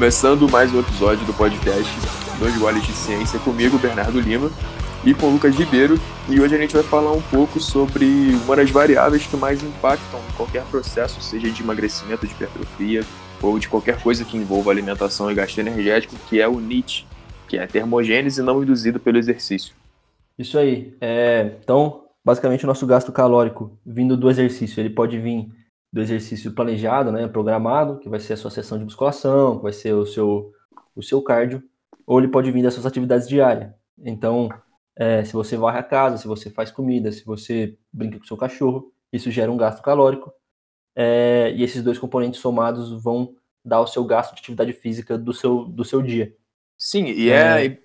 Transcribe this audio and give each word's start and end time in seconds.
Começando 0.00 0.48
mais 0.48 0.72
um 0.72 0.80
episódio 0.80 1.26
do 1.26 1.34
podcast 1.34 1.92
Dois 2.38 2.56
Goles 2.56 2.82
de 2.86 2.92
Ciência 2.92 3.38
comigo, 3.40 3.78
Bernardo 3.78 4.18
Lima, 4.18 4.50
e 5.04 5.12
com 5.12 5.28
Lucas 5.28 5.54
Ribeiro. 5.54 6.00
E 6.26 6.40
hoje 6.40 6.54
a 6.54 6.58
gente 6.58 6.72
vai 6.72 6.82
falar 6.82 7.12
um 7.12 7.20
pouco 7.20 7.60
sobre 7.60 8.06
uma 8.46 8.56
das 8.56 8.70
variáveis 8.70 9.26
que 9.26 9.36
mais 9.36 9.62
impactam 9.62 10.18
qualquer 10.38 10.64
processo, 10.70 11.20
seja 11.20 11.50
de 11.50 11.62
emagrecimento, 11.62 12.26
de 12.26 12.32
hipertrofia 12.32 13.04
ou 13.42 13.58
de 13.58 13.68
qualquer 13.68 14.00
coisa 14.02 14.24
que 14.24 14.38
envolva 14.38 14.70
alimentação 14.70 15.30
e 15.30 15.34
gasto 15.34 15.58
energético, 15.58 16.16
que 16.30 16.40
é 16.40 16.48
o 16.48 16.58
NIT, 16.58 17.06
que 17.46 17.58
é 17.58 17.64
a 17.64 17.68
termogênese 17.68 18.40
não 18.40 18.62
induzida 18.62 18.98
pelo 18.98 19.18
exercício. 19.18 19.74
Isso 20.38 20.58
aí. 20.58 20.96
É, 20.98 21.56
então, 21.62 22.04
basicamente, 22.24 22.64
o 22.64 22.66
nosso 22.66 22.86
gasto 22.86 23.12
calórico 23.12 23.78
vindo 23.84 24.16
do 24.16 24.30
exercício, 24.30 24.80
ele 24.80 24.88
pode 24.88 25.18
vir 25.18 25.46
do 25.92 26.00
exercício 26.00 26.52
planejado, 26.52 27.10
né, 27.10 27.26
programado, 27.26 27.98
que 27.98 28.08
vai 28.08 28.20
ser 28.20 28.34
a 28.34 28.36
sua 28.36 28.50
sessão 28.50 28.78
de 28.78 28.84
musculação, 28.84 29.56
que 29.56 29.62
vai 29.64 29.72
ser 29.72 29.92
o 29.92 30.06
seu, 30.06 30.52
o 30.94 31.02
seu 31.02 31.20
cardio, 31.20 31.62
ou 32.06 32.18
ele 32.18 32.28
pode 32.28 32.50
vir 32.50 32.62
das 32.62 32.74
suas 32.74 32.86
atividades 32.86 33.28
diárias. 33.28 33.72
Então, 33.98 34.48
é, 34.96 35.24
se 35.24 35.32
você 35.32 35.56
varre 35.56 35.78
a 35.78 35.82
casa, 35.82 36.16
se 36.16 36.28
você 36.28 36.50
faz 36.50 36.70
comida, 36.70 37.10
se 37.10 37.24
você 37.24 37.76
brinca 37.92 38.18
com 38.18 38.24
o 38.24 38.26
seu 38.26 38.36
cachorro, 38.36 38.92
isso 39.12 39.30
gera 39.30 39.50
um 39.50 39.56
gasto 39.56 39.82
calórico. 39.82 40.32
É, 40.94 41.52
e 41.56 41.62
esses 41.62 41.82
dois 41.82 41.98
componentes 41.98 42.40
somados 42.40 43.02
vão 43.02 43.34
dar 43.64 43.80
o 43.80 43.86
seu 43.86 44.04
gasto 44.04 44.34
de 44.34 44.40
atividade 44.40 44.72
física 44.72 45.16
do 45.18 45.32
seu, 45.32 45.64
do 45.64 45.84
seu 45.84 46.02
dia. 46.02 46.34
Sim, 46.76 47.04
e 47.06 47.30
é, 47.30 47.66
é 47.66 47.78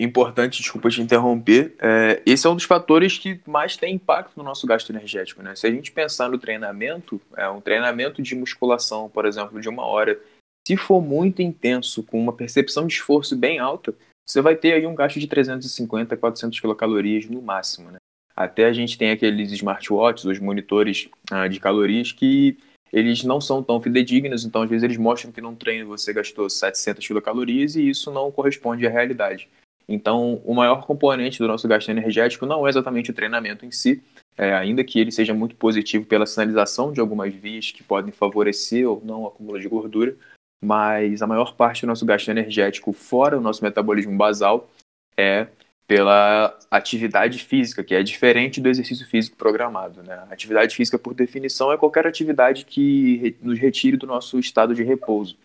importante, 0.00 0.62
desculpa 0.62 0.88
te 0.88 1.02
interromper, 1.02 1.74
é, 1.80 2.22
esse 2.24 2.46
é 2.46 2.50
um 2.50 2.54
dos 2.54 2.64
fatores 2.64 3.18
que 3.18 3.40
mais 3.46 3.76
tem 3.76 3.94
impacto 3.94 4.36
no 4.36 4.44
nosso 4.44 4.66
gasto 4.66 4.90
energético, 4.90 5.42
né? 5.42 5.56
Se 5.56 5.66
a 5.66 5.70
gente 5.70 5.90
pensar 5.90 6.30
no 6.30 6.38
treinamento, 6.38 7.20
é 7.36 7.48
um 7.48 7.60
treinamento 7.60 8.22
de 8.22 8.36
musculação, 8.36 9.08
por 9.08 9.26
exemplo, 9.26 9.60
de 9.60 9.68
uma 9.68 9.84
hora, 9.84 10.18
se 10.66 10.76
for 10.76 11.00
muito 11.00 11.42
intenso, 11.42 12.02
com 12.04 12.20
uma 12.20 12.32
percepção 12.32 12.86
de 12.86 12.94
esforço 12.94 13.34
bem 13.34 13.58
alta, 13.58 13.94
você 14.28 14.40
vai 14.40 14.54
ter 14.54 14.74
aí 14.74 14.86
um 14.86 14.94
gasto 14.94 15.18
de 15.18 15.26
350, 15.26 16.16
400 16.16 16.60
quilocalorias 16.60 17.26
no 17.26 17.42
máximo, 17.42 17.90
né? 17.90 17.98
Até 18.36 18.66
a 18.66 18.72
gente 18.72 18.96
tem 18.96 19.10
aqueles 19.10 19.50
smartwatches, 19.50 20.24
os 20.24 20.38
monitores 20.38 21.08
ah, 21.28 21.48
de 21.48 21.58
calorias, 21.58 22.12
que 22.12 22.56
eles 22.92 23.24
não 23.24 23.40
são 23.40 23.62
tão 23.64 23.80
fidedignos, 23.80 24.44
então 24.44 24.62
às 24.62 24.70
vezes 24.70 24.84
eles 24.84 24.96
mostram 24.96 25.32
que 25.32 25.40
num 25.40 25.56
treino 25.56 25.88
você 25.88 26.12
gastou 26.12 26.48
700 26.48 27.04
quilocalorias 27.04 27.74
e 27.74 27.88
isso 27.88 28.12
não 28.12 28.30
corresponde 28.30 28.86
à 28.86 28.90
realidade. 28.90 29.48
Então, 29.88 30.42
o 30.44 30.54
maior 30.54 30.84
componente 30.84 31.38
do 31.38 31.48
nosso 31.48 31.66
gasto 31.66 31.88
energético 31.88 32.44
não 32.44 32.66
é 32.66 32.70
exatamente 32.70 33.10
o 33.10 33.14
treinamento 33.14 33.64
em 33.64 33.70
si, 33.70 34.02
é, 34.36 34.52
ainda 34.52 34.84
que 34.84 35.00
ele 35.00 35.10
seja 35.10 35.32
muito 35.32 35.56
positivo 35.56 36.04
pela 36.04 36.26
sinalização 36.26 36.92
de 36.92 37.00
algumas 37.00 37.32
vias 37.32 37.70
que 37.70 37.82
podem 37.82 38.12
favorecer 38.12 38.88
ou 38.88 39.02
não 39.04 39.22
o 39.22 39.26
acúmulo 39.26 39.58
de 39.58 39.66
gordura, 39.66 40.14
mas 40.62 41.22
a 41.22 41.26
maior 41.26 41.54
parte 41.54 41.82
do 41.82 41.86
nosso 41.86 42.04
gasto 42.04 42.28
energético, 42.28 42.92
fora 42.92 43.38
o 43.38 43.40
nosso 43.40 43.64
metabolismo 43.64 44.16
basal, 44.16 44.68
é 45.16 45.48
pela 45.88 46.56
atividade 46.70 47.42
física, 47.42 47.82
que 47.82 47.94
é 47.94 48.02
diferente 48.02 48.60
do 48.60 48.68
exercício 48.68 49.06
físico 49.06 49.38
programado. 49.38 50.02
Né? 50.02 50.22
Atividade 50.30 50.76
física, 50.76 50.98
por 50.98 51.14
definição, 51.14 51.72
é 51.72 51.78
qualquer 51.78 52.06
atividade 52.06 52.66
que 52.66 53.34
nos 53.40 53.58
retire 53.58 53.96
do 53.96 54.06
nosso 54.06 54.38
estado 54.38 54.74
de 54.74 54.82
repouso. 54.82 55.38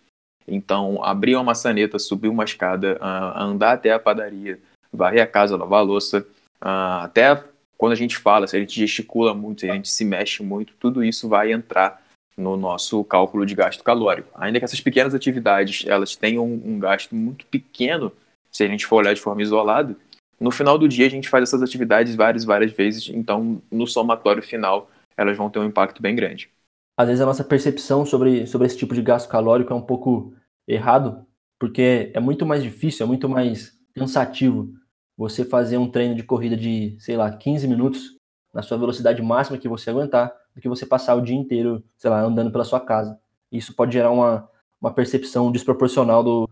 Então, 0.47 1.03
abrir 1.03 1.35
uma 1.35 1.43
maçaneta, 1.43 1.97
subir 1.99 2.27
uma 2.27 2.43
escada, 2.43 2.97
uh, 3.01 3.41
andar 3.41 3.73
até 3.73 3.91
a 3.91 3.99
padaria, 3.99 4.59
varrer 4.91 5.23
a 5.23 5.27
casa, 5.27 5.55
lavar 5.55 5.79
a 5.79 5.83
louça, 5.83 6.25
uh, 6.61 7.03
até 7.03 7.41
quando 7.77 7.93
a 7.93 7.95
gente 7.95 8.17
fala, 8.17 8.47
se 8.47 8.55
a 8.55 8.59
gente 8.59 8.79
gesticula 8.79 9.33
muito, 9.33 9.61
se 9.61 9.69
a 9.69 9.73
gente 9.73 9.89
se 9.89 10.05
mexe 10.05 10.43
muito, 10.43 10.73
tudo 10.79 11.03
isso 11.03 11.27
vai 11.27 11.51
entrar 11.51 12.01
no 12.37 12.57
nosso 12.57 13.03
cálculo 13.03 13.45
de 13.45 13.55
gasto 13.55 13.83
calórico. 13.83 14.29
Ainda 14.35 14.59
que 14.59 14.65
essas 14.65 14.81
pequenas 14.81 15.13
atividades 15.13 15.85
elas 15.87 16.15
tenham 16.15 16.45
um 16.45 16.79
gasto 16.79 17.15
muito 17.15 17.45
pequeno, 17.45 18.11
se 18.51 18.63
a 18.63 18.67
gente 18.67 18.85
for 18.85 18.97
olhar 18.97 19.13
de 19.13 19.21
forma 19.21 19.41
isolada, 19.41 19.95
no 20.39 20.51
final 20.51 20.77
do 20.77 20.87
dia 20.87 21.05
a 21.05 21.09
gente 21.09 21.29
faz 21.29 21.43
essas 21.43 21.61
atividades 21.61 22.15
várias, 22.15 22.43
várias 22.43 22.71
vezes, 22.71 23.09
então 23.09 23.61
no 23.71 23.87
somatório 23.87 24.41
final 24.41 24.89
elas 25.15 25.37
vão 25.37 25.49
ter 25.49 25.59
um 25.59 25.65
impacto 25.65 26.01
bem 26.01 26.15
grande 26.15 26.49
às 26.97 27.07
vezes 27.07 27.21
a 27.21 27.25
nossa 27.25 27.43
percepção 27.43 28.05
sobre, 28.05 28.45
sobre 28.45 28.67
esse 28.67 28.77
tipo 28.77 28.93
de 28.93 29.01
gasto 29.01 29.29
calórico 29.29 29.73
é 29.73 29.75
um 29.75 29.81
pouco 29.81 30.33
errado, 30.67 31.25
porque 31.59 32.11
é 32.13 32.19
muito 32.19 32.45
mais 32.45 32.63
difícil, 32.63 33.05
é 33.05 33.07
muito 33.07 33.29
mais 33.29 33.73
cansativo 33.95 34.73
você 35.15 35.45
fazer 35.45 35.77
um 35.77 35.89
treino 35.89 36.15
de 36.15 36.23
corrida 36.23 36.57
de, 36.57 36.95
sei 36.99 37.15
lá, 37.15 37.31
15 37.31 37.67
minutos 37.67 38.17
na 38.53 38.61
sua 38.61 38.77
velocidade 38.77 39.21
máxima 39.21 39.57
que 39.57 39.67
você 39.67 39.89
aguentar, 39.89 40.33
do 40.55 40.61
que 40.61 40.69
você 40.69 40.85
passar 40.85 41.15
o 41.15 41.21
dia 41.21 41.35
inteiro, 41.35 41.83
sei 41.97 42.09
lá, 42.09 42.21
andando 42.21 42.51
pela 42.51 42.63
sua 42.63 42.79
casa. 42.79 43.19
Isso 43.51 43.75
pode 43.75 43.93
gerar 43.93 44.11
uma, 44.11 44.49
uma 44.79 44.93
percepção 44.93 45.51
desproporcional 45.51 46.23
do, 46.23 46.49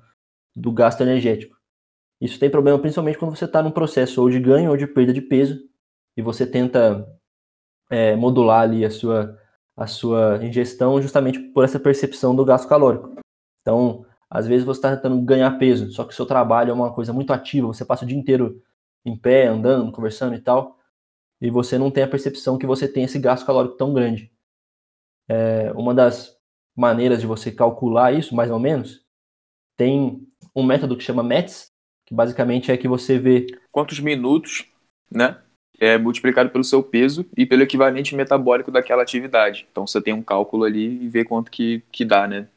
do 0.55 0.71
gasto 0.71 1.01
energético. 1.01 1.55
Isso 2.19 2.39
tem 2.39 2.49
problema 2.49 2.79
principalmente 2.79 3.17
quando 3.17 3.35
você 3.35 3.45
está 3.45 3.61
num 3.61 3.71
processo 3.71 4.21
ou 4.21 4.29
de 4.29 4.39
ganho 4.39 4.69
ou 4.69 4.77
de 4.77 4.87
perda 4.87 5.11
de 5.11 5.21
peso 5.21 5.59
e 6.15 6.21
você 6.21 6.45
tenta 6.45 7.07
é, 7.89 8.15
modular 8.15 8.61
ali 8.61 8.85
a 8.85 8.91
sua 8.91 9.37
a 9.75 9.87
sua 9.87 10.39
ingestão 10.43 11.01
justamente 11.01 11.39
por 11.39 11.63
essa 11.63 11.79
percepção 11.79 12.35
do 12.35 12.45
gasto 12.45 12.67
calórico. 12.67 13.15
Então, 13.61 14.05
às 14.29 14.47
vezes 14.47 14.65
você 14.65 14.79
está 14.79 14.95
tentando 14.95 15.21
ganhar 15.21 15.51
peso, 15.57 15.91
só 15.91 16.03
que 16.03 16.13
o 16.13 16.15
seu 16.15 16.25
trabalho 16.25 16.71
é 16.71 16.73
uma 16.73 16.93
coisa 16.93 17.11
muito 17.13 17.33
ativa, 17.33 17.67
você 17.67 17.83
passa 17.85 18.05
o 18.05 18.07
dia 18.07 18.17
inteiro 18.17 18.61
em 19.05 19.15
pé, 19.17 19.47
andando, 19.47 19.91
conversando 19.91 20.35
e 20.35 20.39
tal, 20.39 20.79
e 21.39 21.49
você 21.49 21.77
não 21.77 21.91
tem 21.91 22.03
a 22.03 22.07
percepção 22.07 22.57
que 22.57 22.65
você 22.67 22.87
tem 22.87 23.03
esse 23.03 23.19
gasto 23.19 23.45
calórico 23.45 23.75
tão 23.75 23.93
grande. 23.93 24.31
É, 25.27 25.71
uma 25.73 25.93
das 25.93 26.37
maneiras 26.75 27.21
de 27.21 27.27
você 27.27 27.51
calcular 27.51 28.13
isso, 28.13 28.35
mais 28.35 28.51
ou 28.51 28.59
menos, 28.59 29.03
tem 29.75 30.25
um 30.55 30.63
método 30.63 30.95
que 30.95 31.03
chama 31.03 31.23
METS, 31.23 31.71
que 32.05 32.13
basicamente 32.13 32.71
é 32.71 32.77
que 32.77 32.87
você 32.87 33.17
vê 33.17 33.47
quantos 33.71 33.99
minutos, 33.99 34.65
né, 35.09 35.41
é 35.79 35.97
multiplicado 35.97 36.51
pelo 36.51 36.63
seu 36.63 36.83
peso 36.83 37.25
e 37.35 37.45
pelo 37.45 37.63
equivalente 37.63 38.15
metabólico 38.15 38.71
daquela 38.71 39.01
atividade. 39.01 39.67
Então 39.71 39.87
você 39.87 39.99
tem 39.99 40.13
um 40.13 40.21
cálculo 40.21 40.63
ali 40.63 41.03
e 41.03 41.09
vê 41.09 41.25
quanto 41.25 41.49
que, 41.49 41.83
que 41.91 42.05
dá, 42.05 42.27
né? 42.27 42.47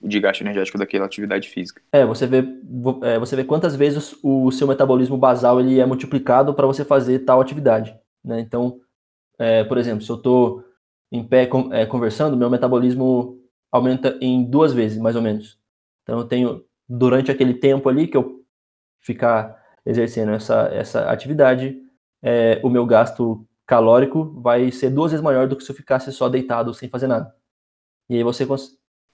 De 0.00 0.20
gasto 0.20 0.42
energético 0.42 0.76
daquela 0.76 1.06
atividade 1.06 1.48
física. 1.48 1.80
É, 1.92 2.04
você 2.04 2.26
vê, 2.26 2.44
é, 3.02 3.18
você 3.18 3.36
vê 3.36 3.44
quantas 3.44 3.74
vezes 3.74 4.14
o 4.22 4.50
seu 4.50 4.68
metabolismo 4.68 5.16
basal 5.16 5.60
ele 5.60 5.80
é 5.80 5.86
multiplicado 5.86 6.52
para 6.52 6.66
você 6.66 6.84
fazer 6.84 7.20
tal 7.20 7.40
atividade. 7.40 7.98
Né? 8.22 8.40
Então, 8.40 8.80
é, 9.38 9.64
por 9.64 9.78
exemplo, 9.78 10.04
se 10.04 10.10
eu 10.10 10.16
estou 10.16 10.64
em 11.10 11.22
pé 11.22 11.48
é, 11.72 11.86
conversando, 11.86 12.36
meu 12.36 12.50
metabolismo 12.50 13.38
aumenta 13.70 14.16
em 14.20 14.44
duas 14.44 14.72
vezes, 14.72 14.98
mais 14.98 15.16
ou 15.16 15.22
menos. 15.22 15.58
Então 16.02 16.18
eu 16.18 16.24
tenho, 16.24 16.64
durante 16.88 17.30
aquele 17.30 17.54
tempo 17.54 17.88
ali 17.88 18.06
que 18.06 18.16
eu 18.16 18.44
ficar 19.00 19.62
exercendo 19.84 20.32
essa, 20.32 20.68
essa 20.72 21.10
atividade, 21.10 21.76
é, 22.22 22.60
o 22.62 22.70
meu 22.70 22.86
gasto 22.86 23.46
calórico 23.66 24.40
vai 24.40 24.70
ser 24.70 24.90
duas 24.90 25.12
vezes 25.12 25.24
maior 25.24 25.48
do 25.48 25.56
que 25.56 25.64
se 25.64 25.70
eu 25.70 25.76
ficasse 25.76 26.12
só 26.12 26.28
deitado 26.28 26.72
sem 26.72 26.88
fazer 26.88 27.06
nada. 27.06 27.34
E 28.08 28.16
aí 28.16 28.22
você, 28.22 28.44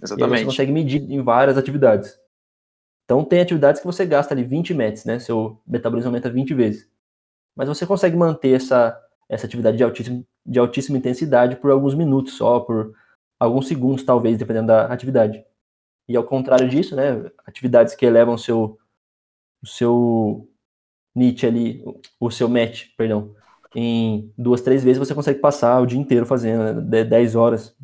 aí 0.03 0.19
você 0.19 0.45
consegue 0.45 0.73
medir 0.73 1.03
em 1.11 1.23
várias 1.23 1.59
atividades. 1.59 2.19
Então 3.05 3.25
tem 3.25 3.41
atividades 3.41 3.81
que 3.81 3.87
você 3.87 4.07
gasta 4.07 4.33
ali 4.33 4.45
20 4.45 4.73
metros, 4.73 5.05
né? 5.05 5.19
Seu 5.19 5.61
metabolismo 5.67 6.09
aumenta 6.09 6.31
20 6.31 6.55
vezes. 6.55 6.89
Mas 7.57 7.69
você 7.69 7.87
consegue 7.87 8.17
manter 8.17 8.57
essa, 8.57 8.99
essa 9.29 9.47
atividade 9.47 9.77
de 9.77 9.83
altíssima, 9.83 10.25
de 10.47 10.59
altíssima 10.59 10.99
intensidade 10.99 11.57
por 11.57 11.71
alguns 11.71 11.95
minutos 11.95 12.37
só, 12.37 12.61
por 12.61 12.95
alguns 13.39 13.67
segundos 13.67 14.03
talvez, 14.05 14.39
dependendo 14.39 14.69
da 14.69 14.87
atividade. 14.87 15.45
E 16.09 16.17
ao 16.17 16.25
contrário 16.25 16.69
disso, 16.69 16.95
né? 16.95 17.31
Atividades 17.47 17.95
que 17.95 18.07
elevam 18.07 18.35
o 18.35 18.39
seu, 18.39 18.79
o 19.63 19.67
seu 19.67 20.49
NIT 21.15 21.47
ali, 21.47 21.85
o 22.19 22.31
seu 22.31 22.49
match, 22.49 22.89
perdão, 22.97 23.35
em 23.75 24.33
duas, 24.37 24.61
três 24.61 24.83
vezes, 24.83 24.99
você 24.99 25.15
consegue 25.15 25.39
passar 25.39 25.81
o 25.81 25.87
dia 25.87 25.99
inteiro 25.99 26.27
fazendo, 26.27 26.83
né? 26.83 27.05
10 27.05 27.37
horas, 27.37 27.77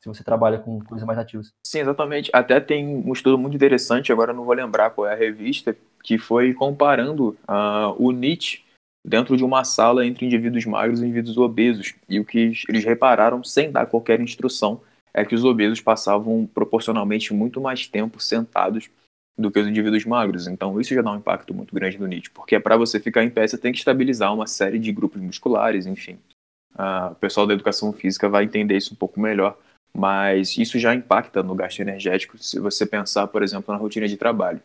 se 0.00 0.08
você 0.08 0.24
trabalha 0.24 0.58
com 0.58 0.82
coisas 0.84 1.06
mais 1.06 1.18
ativas. 1.18 1.52
Sim, 1.66 1.80
exatamente. 1.80 2.30
Até 2.32 2.58
tem 2.58 2.86
um 2.86 3.12
estudo 3.12 3.36
muito 3.36 3.54
interessante, 3.54 4.10
agora 4.10 4.32
não 4.32 4.44
vou 4.44 4.54
lembrar 4.54 4.90
qual 4.90 5.06
é 5.06 5.12
a 5.12 5.16
revista, 5.16 5.76
que 6.02 6.16
foi 6.16 6.54
comparando 6.54 7.36
uh, 7.46 7.94
o 7.98 8.10
NIT 8.10 8.64
dentro 9.06 9.36
de 9.36 9.44
uma 9.44 9.62
sala 9.62 10.04
entre 10.06 10.26
indivíduos 10.26 10.64
magros 10.64 11.00
e 11.00 11.04
indivíduos 11.04 11.36
obesos. 11.36 11.94
E 12.08 12.18
o 12.18 12.24
que 12.24 12.52
eles 12.68 12.84
repararam, 12.84 13.44
sem 13.44 13.70
dar 13.70 13.86
qualquer 13.86 14.20
instrução, 14.20 14.80
é 15.12 15.24
que 15.24 15.34
os 15.34 15.44
obesos 15.44 15.80
passavam 15.80 16.48
proporcionalmente 16.52 17.34
muito 17.34 17.60
mais 17.60 17.86
tempo 17.86 18.22
sentados 18.22 18.88
do 19.36 19.50
que 19.50 19.58
os 19.58 19.66
indivíduos 19.66 20.04
magros. 20.04 20.46
Então 20.46 20.80
isso 20.80 20.94
já 20.94 21.02
dá 21.02 21.12
um 21.12 21.16
impacto 21.16 21.52
muito 21.52 21.74
grande 21.74 21.98
no 21.98 22.06
NIT, 22.06 22.30
porque 22.30 22.58
para 22.58 22.76
você 22.76 22.98
ficar 22.98 23.22
em 23.22 23.30
pé 23.30 23.46
você 23.46 23.58
tem 23.58 23.72
que 23.72 23.78
estabilizar 23.78 24.32
uma 24.32 24.46
série 24.46 24.78
de 24.78 24.92
grupos 24.92 25.20
musculares, 25.20 25.86
enfim. 25.86 26.18
Uh, 26.74 27.12
o 27.12 27.14
pessoal 27.16 27.46
da 27.46 27.52
educação 27.52 27.92
física 27.92 28.28
vai 28.28 28.44
entender 28.44 28.76
isso 28.76 28.94
um 28.94 28.96
pouco 28.96 29.20
melhor, 29.20 29.58
mas 29.94 30.56
isso 30.56 30.78
já 30.78 30.94
impacta 30.94 31.42
no 31.42 31.54
gasto 31.54 31.80
energético 31.80 32.38
se 32.38 32.58
você 32.58 32.86
pensar, 32.86 33.26
por 33.26 33.42
exemplo, 33.42 33.72
na 33.72 33.80
rotina 33.80 34.06
de 34.06 34.16
trabalho. 34.16 34.60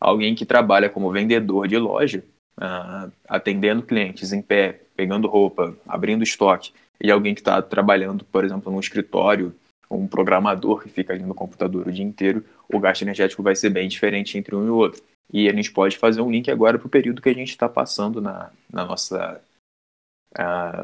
Alguém 0.00 0.34
que 0.34 0.46
trabalha 0.46 0.88
como 0.88 1.10
vendedor 1.10 1.66
de 1.66 1.76
loja, 1.76 2.22
uh, 2.58 3.10
atendendo 3.28 3.82
clientes 3.82 4.32
em 4.32 4.40
pé, 4.42 4.80
pegando 4.96 5.28
roupa, 5.28 5.76
abrindo 5.86 6.22
estoque, 6.22 6.72
e 7.00 7.10
alguém 7.10 7.34
que 7.34 7.40
está 7.40 7.60
trabalhando, 7.62 8.24
por 8.24 8.44
exemplo, 8.44 8.72
num 8.72 8.80
escritório 8.80 9.54
um 9.90 10.06
programador 10.06 10.82
que 10.82 10.88
fica 10.88 11.12
ali 11.12 11.22
no 11.22 11.34
computador 11.34 11.86
o 11.86 11.92
dia 11.92 12.04
inteiro, 12.04 12.44
o 12.72 12.78
gasto 12.78 13.02
energético 13.02 13.42
vai 13.42 13.56
ser 13.56 13.70
bem 13.70 13.88
diferente 13.88 14.36
entre 14.36 14.54
um 14.54 14.66
e 14.66 14.70
o 14.70 14.74
outro. 14.74 15.02
E 15.32 15.48
a 15.48 15.52
gente 15.52 15.72
pode 15.72 15.96
fazer 15.96 16.20
um 16.20 16.30
link 16.30 16.50
agora 16.50 16.78
para 16.78 16.86
o 16.86 16.90
período 16.90 17.22
que 17.22 17.28
a 17.28 17.34
gente 17.34 17.50
está 17.50 17.68
passando 17.68 18.20
na, 18.20 18.50
na 18.70 18.84
nossa 18.84 19.40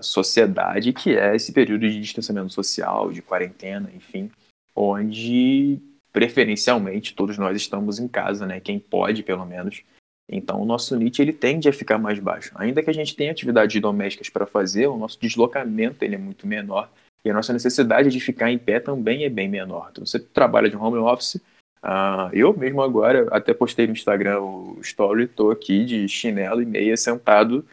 sociedade, 0.00 0.92
que 0.92 1.16
é 1.16 1.36
esse 1.36 1.52
período 1.52 1.88
de 1.88 2.00
distanciamento 2.00 2.52
social, 2.52 3.12
de 3.12 3.22
quarentena, 3.22 3.90
enfim, 3.94 4.30
onde 4.74 5.78
preferencialmente 6.12 7.14
todos 7.14 7.36
nós 7.38 7.56
estamos 7.56 7.98
em 7.98 8.06
casa, 8.06 8.46
né? 8.46 8.60
Quem 8.60 8.78
pode, 8.78 9.22
pelo 9.22 9.44
menos. 9.44 9.82
Então, 10.28 10.62
o 10.62 10.64
nosso 10.64 10.96
NIT 10.96 11.20
ele 11.20 11.32
tende 11.32 11.68
a 11.68 11.72
ficar 11.72 11.98
mais 11.98 12.18
baixo. 12.18 12.52
Ainda 12.54 12.82
que 12.82 12.88
a 12.88 12.94
gente 12.94 13.14
tenha 13.14 13.30
atividades 13.30 13.80
domésticas 13.80 14.30
para 14.30 14.46
fazer, 14.46 14.86
o 14.86 14.96
nosso 14.96 15.20
deslocamento 15.20 16.04
ele 16.04 16.14
é 16.14 16.18
muito 16.18 16.46
menor 16.46 16.90
e 17.24 17.30
a 17.30 17.34
nossa 17.34 17.52
necessidade 17.52 18.10
de 18.10 18.20
ficar 18.20 18.50
em 18.50 18.58
pé 18.58 18.80
também 18.80 19.24
é 19.24 19.28
bem 19.28 19.48
menor. 19.48 19.88
Então, 19.90 20.06
você 20.06 20.18
trabalha 20.18 20.70
de 20.70 20.76
home 20.76 20.98
office, 20.98 21.34
uh, 21.82 22.30
eu 22.32 22.56
mesmo 22.56 22.80
agora, 22.80 23.28
até 23.30 23.52
postei 23.52 23.86
no 23.86 23.92
Instagram 23.92 24.40
o 24.40 24.78
story, 24.80 25.24
estou 25.24 25.50
aqui 25.50 25.84
de 25.84 26.08
chinelo 26.08 26.62
e 26.62 26.66
meia 26.66 26.96
sentado 26.96 27.66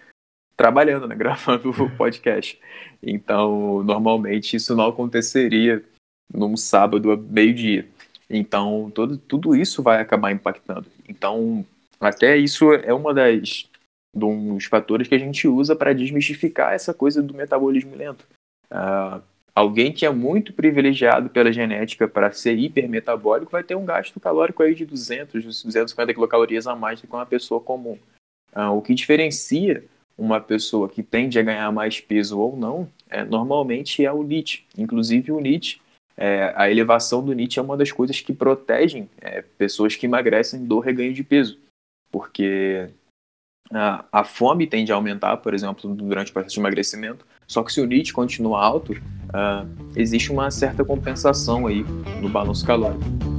trabalhando, 0.61 1.07
né, 1.07 1.15
gravando 1.17 1.71
o 1.71 1.89
podcast. 1.97 2.59
Então, 3.01 3.81
normalmente 3.83 4.55
isso 4.55 4.75
não 4.75 4.89
aconteceria 4.89 5.83
num 6.31 6.55
sábado 6.55 7.11
a 7.11 7.17
meio-dia. 7.17 7.87
Então, 8.29 8.91
todo, 8.93 9.17
tudo 9.17 9.55
isso 9.55 9.81
vai 9.81 9.99
acabar 9.99 10.31
impactando. 10.31 10.85
Então, 11.09 11.65
até 11.99 12.37
isso 12.37 12.71
é 12.73 12.93
uma 12.93 13.11
das 13.11 13.67
dos 14.13 14.65
fatores 14.65 15.07
que 15.07 15.15
a 15.15 15.17
gente 15.17 15.47
usa 15.47 15.73
para 15.73 15.93
desmistificar 15.93 16.73
essa 16.73 16.93
coisa 16.93 17.23
do 17.23 17.33
metabolismo 17.33 17.95
lento. 17.95 18.27
Uh, 18.69 19.21
alguém 19.55 19.93
que 19.93 20.05
é 20.05 20.09
muito 20.09 20.51
privilegiado 20.51 21.29
pela 21.29 21.51
genética 21.51 22.09
para 22.09 22.29
ser 22.33 22.59
hipermetabólico 22.59 23.53
vai 23.53 23.63
ter 23.63 23.75
um 23.75 23.85
gasto 23.85 24.19
calórico 24.19 24.63
aí 24.63 24.75
de 24.75 24.85
200, 24.85 25.41
250 25.41 26.13
quilocalorias 26.13 26.67
a 26.67 26.75
mais 26.75 26.99
do 26.99 27.07
que 27.07 27.13
uma 27.13 27.25
pessoa 27.25 27.61
comum. 27.61 27.97
Uh, 28.53 28.75
o 28.75 28.81
que 28.81 28.93
diferencia 28.93 29.81
uma 30.21 30.39
pessoa 30.39 30.87
que 30.87 31.01
tende 31.01 31.39
a 31.39 31.43
ganhar 31.43 31.71
mais 31.71 31.99
peso 31.99 32.39
ou 32.39 32.55
não, 32.55 32.87
é, 33.09 33.23
normalmente 33.23 34.05
é 34.05 34.11
o 34.11 34.23
NIT. 34.23 34.65
Inclusive 34.77 35.31
o 35.31 35.39
NIT, 35.39 35.81
é, 36.15 36.53
a 36.55 36.69
elevação 36.69 37.23
do 37.23 37.33
NIT 37.33 37.57
é 37.57 37.61
uma 37.61 37.77
das 37.77 37.91
coisas 37.91 38.19
que 38.21 38.33
protegem 38.33 39.09
é, 39.19 39.41
pessoas 39.57 39.95
que 39.95 40.05
emagrecem 40.05 40.65
do 40.65 40.79
reganho 40.79 41.13
de 41.13 41.23
peso 41.23 41.57
porque 42.11 42.89
a, 43.71 44.05
a 44.11 44.23
fome 44.23 44.67
tende 44.67 44.91
a 44.91 44.95
aumentar, 44.95 45.37
por 45.37 45.53
exemplo, 45.53 45.95
durante 45.95 46.29
o 46.29 46.33
processo 46.33 46.55
de 46.55 46.59
emagrecimento. 46.59 47.25
Só 47.47 47.63
que 47.63 47.71
se 47.71 47.81
o 47.81 47.85
NIT 47.85 48.13
continua 48.13 48.61
alto, 48.61 48.93
uh, 48.93 49.67
existe 49.95 50.31
uma 50.31 50.51
certa 50.51 50.83
compensação 50.83 51.65
aí 51.65 51.83
no 52.21 52.29
balanço 52.29 52.65
calórico. 52.65 53.30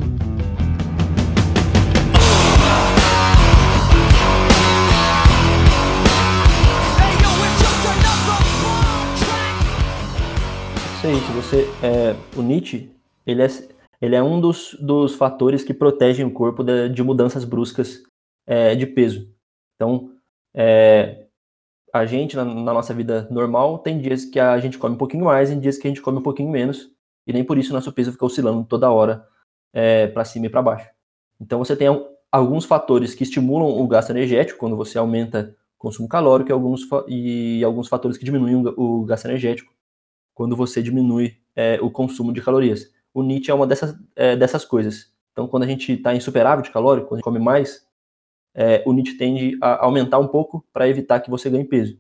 Isso 11.11 11.33
você, 11.33 11.69
é, 11.83 12.15
o 12.39 12.43
NIT, 12.43 12.89
ele 13.27 13.43
é, 13.43 13.49
ele 14.01 14.15
é 14.15 14.23
um 14.23 14.41
dos, 14.41 14.77
dos 14.81 15.17
fatores 15.17 15.65
que 15.65 15.75
protegem 15.75 16.25
o 16.25 16.31
corpo 16.31 16.63
de, 16.63 16.89
de 16.91 17.03
mudanças 17.03 17.45
bruscas 17.45 18.05
é, 18.47 18.77
de 18.77 18.87
peso. 18.87 19.29
Então, 19.75 20.13
é, 20.55 21.27
a 21.93 22.07
gente, 22.07 22.37
na, 22.37 22.45
na, 22.45 22.73
nossa 22.73 22.95
vida 22.95 23.27
normal, 23.33 23.81
tem 23.81 23.99
dias 23.99 24.25
que 24.25 24.39
a 24.39 24.57
gente 24.61 24.79
come 24.79 24.95
um 24.95 24.99
pouquinho 24.99 25.25
mais 25.25 25.51
e 25.51 25.57
dias 25.57 25.77
que 25.77 25.89
a 25.89 25.91
gente 25.91 26.01
come 26.01 26.19
um 26.19 26.23
pouquinho 26.23 26.49
menos, 26.49 26.89
e 27.27 27.33
nem 27.33 27.43
por 27.43 27.59
isso 27.59 27.73
nosso 27.73 27.93
peso 27.93 28.13
fica 28.13 28.25
oscilando 28.25 28.65
toda 28.65 28.93
hora 28.93 29.27
é, 29.73 30.07
para 30.07 30.25
cima 30.25 30.47
e 30.47 30.51
para 30.51 30.63
baixo. 30.63 30.89
Então, 31.41 31.59
você 31.59 31.75
tem 31.75 31.89
alguns 32.31 32.65
fatores 32.65 33.13
que 33.13 33.25
estimulam 33.25 33.69
o 33.69 33.89
gasto 33.89 34.11
energético 34.11 34.61
quando 34.61 34.77
você 34.77 34.99
aumenta 34.99 35.53
o 35.77 35.83
consumo 35.83 36.09
calórico 36.09 36.51
e 36.51 36.53
alguns, 36.53 36.83
e 37.09 37.65
alguns 37.65 37.89
fatores 37.89 38.17
que 38.17 38.25
diminuem 38.25 38.55
o 38.77 39.05
gasto 39.05 39.25
energético 39.25 39.73
quando 40.35 40.57
você 40.57 40.83
diminui 40.83 41.37
é, 41.55 41.79
o 41.81 41.91
consumo 41.91 42.33
de 42.33 42.43
calorias. 42.43 42.93
O 43.13 43.23
NIT 43.23 43.51
é 43.51 43.55
uma 43.55 43.67
dessas, 43.67 43.95
é, 44.17 44.37
dessas 44.37 44.65
coisas. 44.65 45.13
Então, 45.33 45.47
quando 45.47 45.65
a 45.65 45.67
gente 45.67 45.93
está 45.93 46.15
em 46.15 46.21
superávit 46.21 46.71
calórico, 46.71 47.09
quando 47.09 47.15
a 47.15 47.19
gente 47.19 47.25
come 47.25 47.39
mais, 47.39 47.87
é, 48.55 48.83
o 48.87 48.93
NIT 48.93 49.17
tende 49.17 49.59
a 49.61 49.85
aumentar 49.85 50.19
um 50.19 50.29
pouco 50.29 50.65
para 50.73 50.89
evitar 50.89 51.21
que 51.21 51.31
você 51.31 51.49
ganhe 51.49 51.65
peso. 51.65 51.99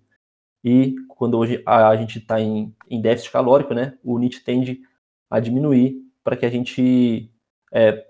E 0.64 0.94
quando 1.08 1.38
hoje 1.38 1.62
a, 1.66 1.88
a 1.88 1.96
gente 1.96 2.18
está 2.18 2.40
em, 2.40 2.74
em, 2.88 3.00
déficit 3.00 3.32
calórico, 3.32 3.74
né, 3.74 3.98
o 4.02 4.18
NIT 4.18 4.44
tende 4.44 4.80
a 5.28 5.40
diminuir 5.40 5.96
para 6.22 6.36
que 6.36 6.46
a 6.46 6.50
gente, 6.50 7.30
é, 7.72 8.04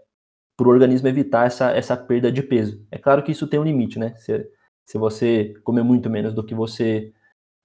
para 0.56 0.68
o 0.68 0.70
organismo 0.70 1.08
evitar 1.08 1.46
essa, 1.46 1.70
essa 1.70 1.96
perda 1.96 2.30
de 2.30 2.42
peso. 2.42 2.84
É 2.90 2.98
claro 2.98 3.22
que 3.22 3.32
isso 3.32 3.46
tem 3.46 3.58
um 3.58 3.64
limite, 3.64 3.98
né? 3.98 4.14
Se, 4.16 4.46
se 4.84 4.98
você 4.98 5.54
comer 5.64 5.82
muito 5.82 6.10
menos 6.10 6.34
do 6.34 6.44
que 6.44 6.54
você 6.54 7.12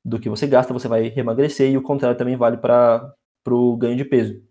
do 0.07 0.17
que 0.17 0.29
você 0.29 0.47
gasta, 0.47 0.73
você 0.73 0.87
vai 0.87 1.13
emagrecer 1.17 1.69
e 1.69 1.77
o 1.77 1.81
contrário 1.81 2.17
também 2.17 2.37
vale 2.37 2.55
para 2.55 3.13
o 3.49 3.75
ganho 3.75 3.97
de 3.97 4.05
peso. 4.05 4.41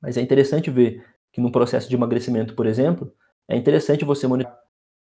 Mas 0.00 0.16
é 0.16 0.20
interessante 0.20 0.70
ver 0.70 1.04
que 1.32 1.40
no 1.40 1.50
processo 1.50 1.88
de 1.88 1.96
emagrecimento, 1.96 2.54
por 2.54 2.64
exemplo, 2.64 3.12
é 3.48 3.56
interessante 3.56 4.04
você 4.04 4.28
monitorar 4.28 4.56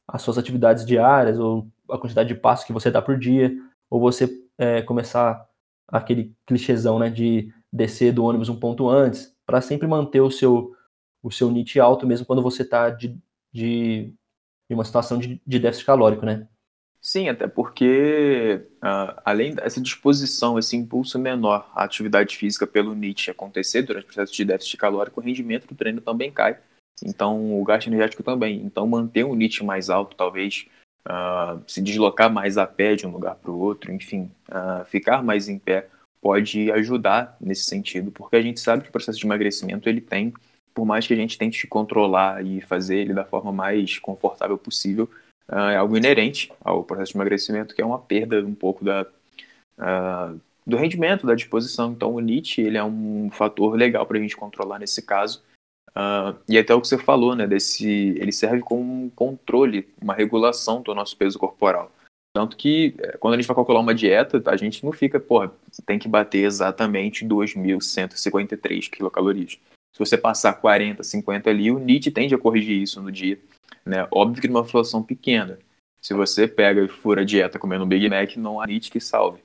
as 0.07 0.23
suas 0.23 0.39
atividades 0.39 0.87
diárias 0.87 1.37
ou 1.41 1.67
a 1.91 1.99
quantidade 1.99 2.29
de 2.29 2.37
passos 2.37 2.65
que 2.65 2.73
você 2.73 2.93
dá 2.93 3.03
por 3.03 3.19
dia, 3.19 3.53
ou 3.91 4.01
você 4.01 4.31
é, 4.57 4.83
começar 4.83 5.45
aquele 5.89 6.33
clichêzão, 6.47 7.01
né, 7.01 7.11
de 7.11 7.53
descer 7.73 8.13
do 8.13 8.25
ônibus 8.25 8.49
um 8.49 8.61
ponto 8.61 8.89
antes, 8.89 9.35
para 9.45 9.61
sempre 9.61 9.89
manter 9.89 10.21
o 10.21 10.31
seu 10.31 10.73
o 11.23 11.31
seu 11.31 11.51
NIT 11.51 11.81
alto 11.81 12.07
mesmo 12.07 12.25
quando 12.25 12.41
você 12.41 12.63
está 12.63 12.89
de, 12.89 13.19
de, 13.53 14.15
de, 14.69 14.75
uma 14.75 14.85
situação 14.85 15.19
de, 15.19 15.43
de, 15.45 15.59
déficit 15.59 15.85
calórico, 15.85 16.25
né? 16.25 16.47
Sim, 17.07 17.29
até 17.29 17.47
porque 17.47 18.63
uh, 18.83 19.23
além 19.25 19.55
dessa 19.55 19.81
disposição, 19.81 20.59
esse 20.59 20.77
impulso 20.77 21.21
menor 21.21 21.71
à 21.73 21.85
atividade 21.85 22.37
física 22.37 22.67
pelo 22.67 22.97
NIT 22.97 23.31
acontecer 23.31 23.83
durante 23.83 24.03
o 24.03 24.07
processo 24.09 24.33
de 24.33 24.45
déficit 24.45 24.77
calórico, 24.77 25.21
o 25.21 25.23
rendimento 25.23 25.69
do 25.69 25.77
treino 25.77 26.01
também 26.01 26.33
cai. 26.33 26.59
Então, 27.01 27.61
o 27.61 27.63
gasto 27.63 27.87
energético 27.87 28.25
também. 28.25 28.61
Então, 28.61 28.89
manter 28.89 29.25
um 29.25 29.37
NIT 29.37 29.63
mais 29.63 29.89
alto, 29.89 30.17
talvez, 30.17 30.67
uh, 31.07 31.63
se 31.65 31.81
deslocar 31.81 32.29
mais 32.29 32.59
a 32.59 32.67
pé 32.67 32.97
de 32.97 33.07
um 33.07 33.13
lugar 33.13 33.37
para 33.37 33.53
o 33.53 33.61
outro, 33.61 33.93
enfim, 33.93 34.29
uh, 34.49 34.85
ficar 34.87 35.23
mais 35.23 35.49
em 35.49 35.61
pé, 35.61 35.87
pode 36.21 36.73
ajudar 36.73 37.37
nesse 37.41 37.67
sentido, 37.67 38.11
porque 38.11 38.35
a 38.35 38.43
gente 38.43 38.59
sabe 38.59 38.83
que 38.83 38.89
o 38.89 38.93
processo 38.93 39.21
de 39.21 39.25
emagrecimento 39.25 39.89
ele 39.89 40.01
tem, 40.01 40.35
por 40.75 40.85
mais 40.85 41.07
que 41.07 41.15
a 41.15 41.17
gente 41.17 41.39
tente 41.39 41.69
controlar 41.69 42.45
e 42.45 42.61
fazer 42.63 42.97
ele 42.97 43.15
da 43.15 43.25
forma 43.25 43.53
mais 43.53 43.97
confortável 43.97 44.59
possível, 44.59 45.09
uh, 45.51 45.71
é 45.71 45.77
algo 45.77 45.97
inerente 45.97 46.53
ao 46.61 46.85
processo 46.85 47.13
de 47.13 47.19
emagrecimento, 47.19 47.75
que 47.75 47.83
é 47.83 47.87
uma 47.87 47.99
perda 47.99 48.45
um 48.45 48.55
pouco 48.55 48.85
da, 48.85 49.07
do 50.67 50.77
rendimento, 50.77 51.27
da 51.27 51.35
disposição. 51.35 51.93
Então, 51.93 52.15
o 52.15 52.21
NIT 52.21 52.61
ele 52.61 52.79
é 52.79 52.85
um 52.85 53.31
fator 53.31 53.75
legal 53.75 54.07
para 54.07 54.19
a 54.19 54.21
gente 54.21 54.37
controlar 54.37 54.79
nesse 54.79 55.03
caso. 55.03 55.43
Uh, 55.91 56.37
e 56.47 56.59
até 56.59 56.75
o 56.75 56.81
que 56.81 56.89
você 56.89 56.99
falou, 56.99 57.35
né, 57.35 57.47
desse, 57.47 57.89
ele 58.19 58.33
serve 58.33 58.61
como 58.61 58.83
um 58.83 59.09
controle, 59.09 59.89
uma 60.01 60.13
regulação 60.13 60.83
do 60.83 60.95
nosso 60.95 61.17
peso 61.17 61.39
corporal. 61.39 61.91
Tanto 62.35 62.55
que, 62.55 62.95
eh, 62.99 63.17
quando 63.17 63.33
a 63.33 63.37
gente 63.39 63.47
vai 63.47 63.55
calcular 63.55 63.81
uma 63.81 63.95
dieta, 63.95 64.43
a 64.45 64.57
gente 64.59 64.85
não 64.85 64.93
fica, 64.93 65.19
porra, 65.19 65.51
tem 65.87 65.99
que 65.99 66.07
bater 66.07 66.45
exatamente 66.45 67.25
2.153 67.25 68.91
quilocalorias. 68.91 69.53
Se 69.95 69.99
você 69.99 70.19
passar 70.19 70.53
40, 70.53 71.03
50 71.03 71.49
ali, 71.49 71.71
o 71.71 71.79
NIT 71.79 72.11
tende 72.11 72.35
a 72.35 72.39
corrigir 72.39 72.83
isso 72.83 73.01
no 73.01 73.11
dia. 73.11 73.41
Né? 73.85 74.07
Óbvio 74.11 74.43
que 74.43 74.49
numa 74.49 74.65
flutuação 74.65 75.03
pequena. 75.03 75.59
Se 76.01 76.15
você 76.15 76.47
pega 76.47 76.83
e 76.83 76.89
fura 76.89 77.23
a 77.23 77.25
dieta 77.25 77.59
comendo 77.59 77.85
um 77.85 77.89
Big 77.89 78.09
Mac, 78.09 78.37
não 78.37 78.61
há 78.61 78.67
NIT 78.67 78.91
que 78.91 79.01
salve. 79.01 79.43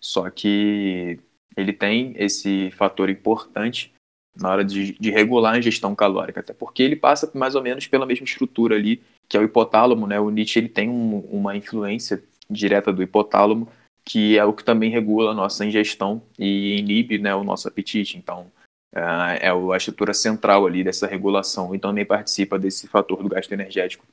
Só 0.00 0.30
que 0.30 1.18
ele 1.56 1.72
tem 1.72 2.14
esse 2.16 2.70
fator 2.72 3.10
importante 3.10 3.92
na 4.36 4.50
hora 4.50 4.64
de, 4.64 4.92
de, 4.98 5.10
regular 5.10 5.54
a 5.54 5.58
ingestão 5.58 5.94
calórica, 5.94 6.40
até 6.40 6.52
porque 6.52 6.82
ele 6.82 6.94
passa 6.94 7.30
mais 7.34 7.56
ou 7.56 7.62
menos 7.62 7.86
pela 7.88 8.06
mesma 8.06 8.24
estrutura 8.24 8.76
ali, 8.76 9.02
que 9.28 9.36
é 9.36 9.40
o 9.40 9.42
hipotálamo, 9.42 10.06
né? 10.06 10.20
O 10.20 10.30
Nietzsche 10.30 10.60
ele 10.60 10.68
tem 10.68 10.88
um, 10.88 11.18
uma 11.30 11.56
influência 11.56 12.22
direta 12.48 12.92
do 12.92 13.02
hipotálamo, 13.02 13.68
que 14.04 14.38
é 14.38 14.44
o 14.44 14.52
que 14.52 14.64
também 14.64 14.90
regula 14.90 15.32
a 15.32 15.34
nossa 15.34 15.66
ingestão 15.66 16.22
e 16.38 16.78
inibe 16.78 17.18
né, 17.18 17.34
o 17.34 17.44
nosso 17.44 17.68
apetite. 17.68 18.16
Então, 18.16 18.50
é 18.94 19.50
a 19.50 19.76
estrutura 19.76 20.14
central 20.14 20.66
ali 20.66 20.82
dessa 20.82 21.06
regulação 21.06 21.74
e 21.74 21.78
também 21.78 22.04
participa 22.04 22.58
desse 22.58 22.88
fator 22.88 23.22
do 23.22 23.28
gasto 23.28 23.52
energético 23.52 24.06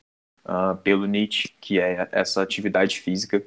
uh, 0.44 0.76
pelo 0.78 1.06
Nietzsche, 1.06 1.48
que 1.60 1.80
é 1.80 2.08
essa 2.12 2.42
atividade 2.42 3.00
física 3.00 3.42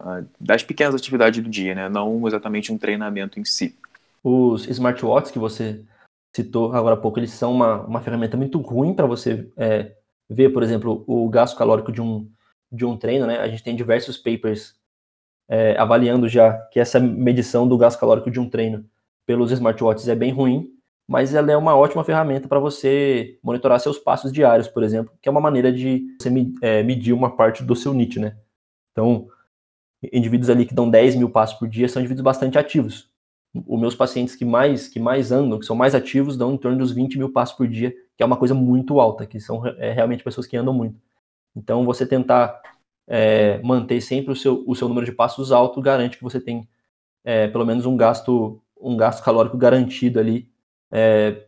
uh, 0.00 0.26
das 0.40 0.62
pequenas 0.62 0.94
atividades 0.94 1.42
do 1.42 1.50
dia, 1.50 1.74
né? 1.74 1.88
Não 1.88 2.26
exatamente 2.26 2.72
um 2.72 2.78
treinamento 2.78 3.38
em 3.38 3.44
si. 3.44 3.78
Os 4.22 4.66
smartwatches 4.66 5.30
que 5.30 5.38
você 5.38 5.84
citou 6.34 6.72
agora 6.72 6.94
há 6.94 6.98
pouco, 6.98 7.18
eles 7.18 7.32
são 7.32 7.52
uma, 7.52 7.82
uma 7.82 8.00
ferramenta 8.00 8.36
muito 8.36 8.58
ruim 8.58 8.94
para 8.94 9.06
você 9.06 9.50
é, 9.56 9.92
ver, 10.28 10.50
por 10.50 10.62
exemplo, 10.62 11.04
o 11.06 11.28
gasto 11.28 11.56
calórico 11.56 11.92
de 11.92 12.00
um, 12.00 12.30
de 12.70 12.84
um 12.86 12.96
treino, 12.96 13.26
né? 13.26 13.38
A 13.38 13.48
gente 13.48 13.62
tem 13.62 13.76
diversos 13.76 14.16
papers 14.16 14.74
é, 15.48 15.76
avaliando 15.76 16.28
já 16.28 16.56
que 16.68 16.80
essa 16.80 16.98
medição 16.98 17.68
do 17.68 17.76
gasto 17.76 18.00
calórico 18.00 18.30
de 18.30 18.40
um 18.40 18.48
treino 18.48 18.88
pelos 19.26 19.50
smartwatches 19.50 20.08
é 20.08 20.14
bem 20.14 20.32
ruim, 20.32 20.68
mas 21.06 21.34
ela 21.34 21.50
é 21.52 21.56
uma 21.56 21.76
ótima 21.76 22.04
ferramenta 22.04 22.48
para 22.48 22.58
você 22.58 23.38
monitorar 23.42 23.80
seus 23.80 23.98
passos 23.98 24.32
diários, 24.32 24.68
por 24.68 24.82
exemplo, 24.82 25.12
que 25.20 25.28
é 25.28 25.32
uma 25.32 25.40
maneira 25.40 25.72
de 25.72 26.06
você 26.20 26.30
é, 26.62 26.82
medir 26.82 27.12
uma 27.12 27.36
parte 27.36 27.62
do 27.62 27.74
seu 27.76 27.92
NIT, 27.92 28.18
né? 28.18 28.36
Então, 28.92 29.28
indivíduos 30.12 30.50
ali 30.50 30.64
que 30.64 30.74
dão 30.74 30.88
10 30.88 31.16
mil 31.16 31.30
passos 31.30 31.58
por 31.58 31.68
dia 31.68 31.88
são 31.88 32.00
indivíduos 32.00 32.24
bastante 32.24 32.58
ativos. 32.58 33.10
Os 33.66 33.78
meus 33.78 33.94
pacientes 33.94 34.34
que 34.34 34.44
mais, 34.44 34.88
que 34.88 34.98
mais 34.98 35.30
andam, 35.30 35.58
que 35.58 35.66
são 35.66 35.76
mais 35.76 35.94
ativos, 35.94 36.36
dão 36.36 36.54
em 36.54 36.56
torno 36.56 36.78
dos 36.78 36.92
20 36.92 37.18
mil 37.18 37.30
passos 37.30 37.54
por 37.56 37.68
dia, 37.68 37.90
que 38.16 38.22
é 38.22 38.26
uma 38.26 38.36
coisa 38.36 38.54
muito 38.54 38.98
alta, 38.98 39.26
que 39.26 39.38
são 39.38 39.66
é, 39.66 39.92
realmente 39.92 40.24
pessoas 40.24 40.46
que 40.46 40.56
andam 40.56 40.72
muito. 40.72 40.98
Então, 41.54 41.84
você 41.84 42.06
tentar 42.06 42.60
é, 43.06 43.60
manter 43.62 44.00
sempre 44.00 44.32
o 44.32 44.36
seu, 44.36 44.64
o 44.66 44.74
seu 44.74 44.88
número 44.88 45.04
de 45.04 45.12
passos 45.12 45.52
alto 45.52 45.80
garante 45.82 46.16
que 46.16 46.24
você 46.24 46.40
tem 46.40 46.66
é, 47.24 47.48
pelo 47.48 47.66
menos 47.66 47.86
um 47.86 47.96
gasto, 47.96 48.61
um 48.82 48.96
gasto 48.96 49.24
calórico 49.24 49.56
garantido 49.56 50.18
ali 50.18 50.48
é, 50.90 51.46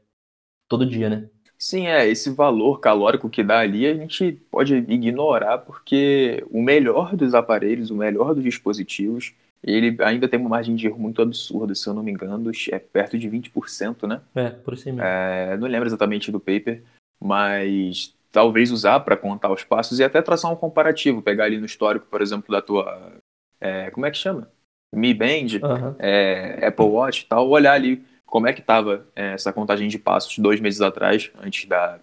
todo 0.69 0.87
dia, 0.87 1.11
né? 1.11 1.29
Sim, 1.59 1.87
é, 1.87 2.07
esse 2.09 2.31
valor 2.31 2.81
calórico 2.81 3.31
que 3.31 3.43
dá 3.43 3.61
ali 3.61 3.87
a 3.87 3.95
gente 3.95 4.33
pode 4.51 4.75
ignorar 4.75 5.59
porque 5.59 6.45
o 6.51 6.63
melhor 6.63 7.17
dos 7.17 7.35
aparelhos, 7.35 7.91
o 7.91 7.97
melhor 7.97 8.35
dos 8.35 8.45
dispositivos, 8.45 9.35
ele 9.63 9.97
ainda 10.03 10.29
tem 10.29 10.39
uma 10.39 10.51
margem 10.51 10.75
de 10.75 10.87
erro 10.87 10.99
muito 10.99 11.23
absurda, 11.23 11.75
se 11.75 11.89
eu 11.89 11.95
não 11.95 12.03
me 12.03 12.13
engano, 12.13 12.51
é 12.71 12.79
perto 12.79 13.19
de 13.19 13.29
20%, 13.31 14.07
né? 14.07 14.21
É, 14.35 14.51
por 14.51 14.75
isso 14.75 14.85
mesmo. 14.87 15.01
É, 15.01 15.57
não 15.57 15.67
lembro 15.67 15.89
exatamente 15.89 16.31
do 16.31 16.39
paper, 16.39 16.83
mas 17.19 18.15
talvez 18.31 18.71
usar 18.71 19.01
para 19.01 19.17
contar 19.17 19.51
os 19.51 19.65
passos 19.65 19.99
e 19.99 20.05
até 20.05 20.21
traçar 20.21 20.53
um 20.53 20.57
comparativo, 20.57 21.23
pegar 21.23 21.45
ali 21.45 21.59
no 21.59 21.65
histórico, 21.65 22.07
por 22.07 22.21
exemplo, 22.21 22.53
da 22.53 22.61
tua. 22.61 23.15
É, 23.59 23.91
como 23.91 24.05
é 24.05 24.11
que 24.11 24.19
chama? 24.19 24.51
Mi 24.95 25.15
Band, 25.15 25.59
uhum. 25.63 25.95
é, 25.99 26.67
Apple 26.67 26.87
Watch 26.87 27.23
e 27.23 27.27
tal, 27.27 27.49
olhar 27.49 27.73
ali 27.73 28.03
como 28.27 28.49
é 28.49 28.53
que 28.53 28.61
estava 28.61 29.07
é, 29.15 29.35
essa 29.35 29.53
contagem 29.53 29.89
de 29.89 29.99
passos 29.99 30.39
dois 30.39 30.61
meses 30.61 30.81
atrás, 30.81 31.31
antes 31.43 31.67
da, 31.67 31.99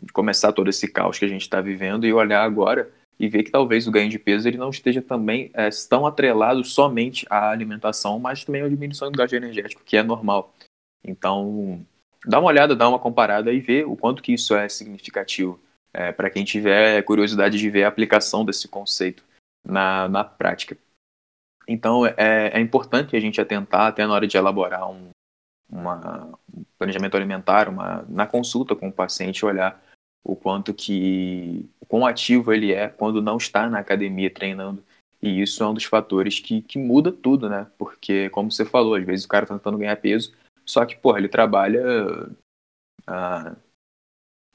de 0.00 0.12
começar 0.12 0.52
todo 0.52 0.68
esse 0.68 0.88
caos 0.88 1.18
que 1.18 1.24
a 1.24 1.28
gente 1.28 1.42
está 1.42 1.60
vivendo, 1.60 2.06
e 2.06 2.12
olhar 2.12 2.42
agora 2.42 2.90
e 3.18 3.28
ver 3.28 3.42
que 3.42 3.50
talvez 3.50 3.86
o 3.86 3.90
ganho 3.90 4.10
de 4.10 4.18
peso 4.18 4.46
ele 4.46 4.58
não 4.58 4.68
esteja 4.68 5.00
também 5.00 5.50
é, 5.54 5.70
tão 5.88 6.06
atrelado 6.06 6.62
somente 6.64 7.26
à 7.30 7.50
alimentação, 7.50 8.18
mas 8.18 8.44
também 8.44 8.62
à 8.62 8.68
diminuição 8.68 9.10
do 9.10 9.16
gasto 9.16 9.32
energético, 9.32 9.82
que 9.84 9.96
é 9.96 10.02
normal. 10.02 10.54
Então, 11.02 11.80
dá 12.26 12.38
uma 12.38 12.48
olhada, 12.48 12.76
dá 12.76 12.88
uma 12.88 12.98
comparada 12.98 13.52
e 13.52 13.60
vê 13.60 13.84
o 13.84 13.96
quanto 13.96 14.22
que 14.22 14.34
isso 14.34 14.54
é 14.54 14.68
significativo 14.68 15.58
é, 15.94 16.12
para 16.12 16.28
quem 16.28 16.44
tiver 16.44 17.02
curiosidade 17.04 17.58
de 17.58 17.70
ver 17.70 17.84
a 17.84 17.88
aplicação 17.88 18.44
desse 18.44 18.68
conceito 18.68 19.24
na, 19.64 20.06
na 20.08 20.22
prática. 20.22 20.76
Então, 21.68 22.06
é, 22.06 22.50
é 22.52 22.60
importante 22.60 23.16
a 23.16 23.20
gente 23.20 23.40
atentar 23.40 23.88
até 23.88 24.06
na 24.06 24.14
hora 24.14 24.26
de 24.26 24.36
elaborar 24.36 24.90
um, 24.90 25.08
uma, 25.68 26.38
um 26.54 26.64
planejamento 26.78 27.16
alimentar, 27.16 27.68
uma, 27.68 28.02
na 28.08 28.26
consulta 28.26 28.76
com 28.76 28.88
o 28.88 28.92
paciente, 28.92 29.44
olhar 29.44 29.82
o 30.24 30.34
quanto 30.34 30.74
que 30.74 31.68
o 31.80 31.86
quão 31.86 32.06
ativo 32.06 32.52
ele 32.52 32.72
é 32.72 32.88
quando 32.88 33.22
não 33.22 33.36
está 33.36 33.68
na 33.68 33.78
academia 33.78 34.32
treinando. 34.32 34.82
E 35.22 35.40
isso 35.40 35.62
é 35.62 35.68
um 35.68 35.74
dos 35.74 35.84
fatores 35.84 36.38
que, 36.40 36.62
que 36.62 36.78
muda 36.78 37.10
tudo, 37.10 37.48
né? 37.48 37.66
Porque, 37.78 38.28
como 38.30 38.50
você 38.50 38.64
falou, 38.64 38.94
às 38.94 39.04
vezes 39.04 39.24
o 39.24 39.28
cara 39.28 39.46
tá 39.46 39.54
tentando 39.54 39.78
ganhar 39.78 39.96
peso, 39.96 40.32
só 40.64 40.84
que, 40.84 40.96
porra, 40.96 41.18
ele 41.18 41.28
trabalha. 41.28 41.82
Ah, 43.06 43.56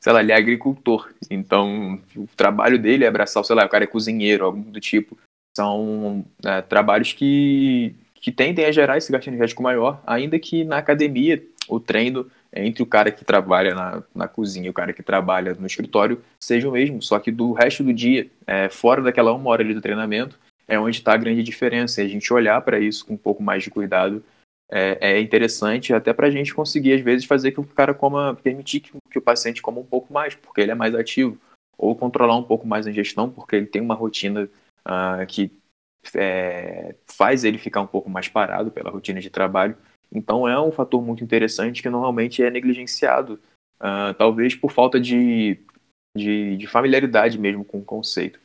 sei 0.01 0.13
lá, 0.13 0.21
ele 0.21 0.31
é 0.31 0.35
agricultor. 0.35 1.13
Então, 1.29 2.01
o 2.15 2.27
trabalho 2.35 2.79
dele 2.79 3.05
é 3.05 3.07
abraçar, 3.07 3.43
sei 3.43 3.55
lá, 3.55 3.65
o 3.65 3.69
cara 3.69 3.85
é 3.85 3.87
cozinheiro, 3.87 4.45
algo 4.45 4.59
do 4.71 4.79
tipo. 4.79 5.17
São 5.55 6.25
é, 6.43 6.61
trabalhos 6.61 7.13
que, 7.13 7.95
que 8.15 8.31
tendem 8.31 8.65
a 8.65 8.71
gerar 8.71 8.97
esse 8.97 9.11
gasto 9.11 9.27
energético 9.27 9.63
maior, 9.63 10.01
ainda 10.05 10.39
que 10.39 10.63
na 10.63 10.77
academia 10.77 11.43
o 11.67 11.79
treino 11.79 12.29
entre 12.53 12.83
o 12.83 12.85
cara 12.85 13.11
que 13.11 13.23
trabalha 13.23 13.73
na, 13.73 14.03
na 14.13 14.27
cozinha 14.27 14.67
e 14.67 14.69
o 14.69 14.73
cara 14.73 14.91
que 14.91 15.01
trabalha 15.01 15.53
no 15.53 15.65
escritório 15.65 16.21
seja 16.39 16.67
o 16.67 16.71
mesmo, 16.73 17.01
só 17.01 17.17
que 17.17 17.31
do 17.31 17.53
resto 17.53 17.83
do 17.83 17.93
dia, 17.93 18.29
é, 18.45 18.69
fora 18.69 19.01
daquela 19.01 19.31
uma 19.33 19.49
hora 19.49 19.63
ali 19.63 19.73
do 19.73 19.81
treinamento, 19.81 20.37
é 20.67 20.79
onde 20.79 20.97
está 20.97 21.13
a 21.13 21.17
grande 21.17 21.43
diferença. 21.43 22.01
E 22.01 22.05
a 22.05 22.09
gente 22.09 22.31
olhar 22.33 22.61
para 22.61 22.79
isso 22.79 23.05
com 23.05 23.13
um 23.13 23.17
pouco 23.17 23.43
mais 23.43 23.63
de 23.63 23.69
cuidado 23.69 24.23
é, 24.71 24.97
é 25.01 25.21
interessante 25.21 25.93
até 25.93 26.13
para 26.13 26.27
a 26.27 26.31
gente 26.31 26.53
conseguir, 26.53 26.93
às 26.93 27.01
vezes, 27.01 27.25
fazer 27.25 27.51
que 27.51 27.59
o 27.59 27.65
cara 27.65 27.93
coma, 27.93 28.37
permitir 28.41 28.79
que, 28.79 28.91
que 29.11 29.17
o 29.17 29.21
paciente 29.21 29.61
coma 29.61 29.81
um 29.81 29.85
pouco 29.85 30.13
mais, 30.13 30.33
porque 30.33 30.61
ele 30.61 30.71
é 30.71 30.75
mais 30.75 30.95
ativo, 30.95 31.37
ou 31.77 31.93
controlar 31.93 32.37
um 32.37 32.43
pouco 32.43 32.65
mais 32.65 32.87
a 32.87 32.89
ingestão, 32.89 33.29
porque 33.29 33.55
ele 33.57 33.65
tem 33.65 33.81
uma 33.81 33.95
rotina 33.95 34.49
uh, 34.87 35.25
que 35.27 35.51
é, 36.15 36.95
faz 37.05 37.43
ele 37.43 37.57
ficar 37.57 37.81
um 37.81 37.87
pouco 37.87 38.09
mais 38.09 38.27
parado 38.27 38.71
pela 38.71 38.89
rotina 38.89 39.19
de 39.19 39.29
trabalho. 39.29 39.77
Então 40.11 40.47
é 40.47 40.59
um 40.59 40.71
fator 40.71 41.01
muito 41.01 41.23
interessante 41.23 41.81
que 41.81 41.89
normalmente 41.89 42.43
é 42.43 42.49
negligenciado, 42.49 43.39
uh, 43.79 44.13
talvez 44.17 44.55
por 44.55 44.71
falta 44.71 44.99
de, 44.99 45.59
de, 46.15 46.57
de, 46.57 46.67
familiaridade 46.67 47.39
mesmo 47.39 47.63
com 47.63 47.79
o 47.79 47.85
conceito. 47.85 48.39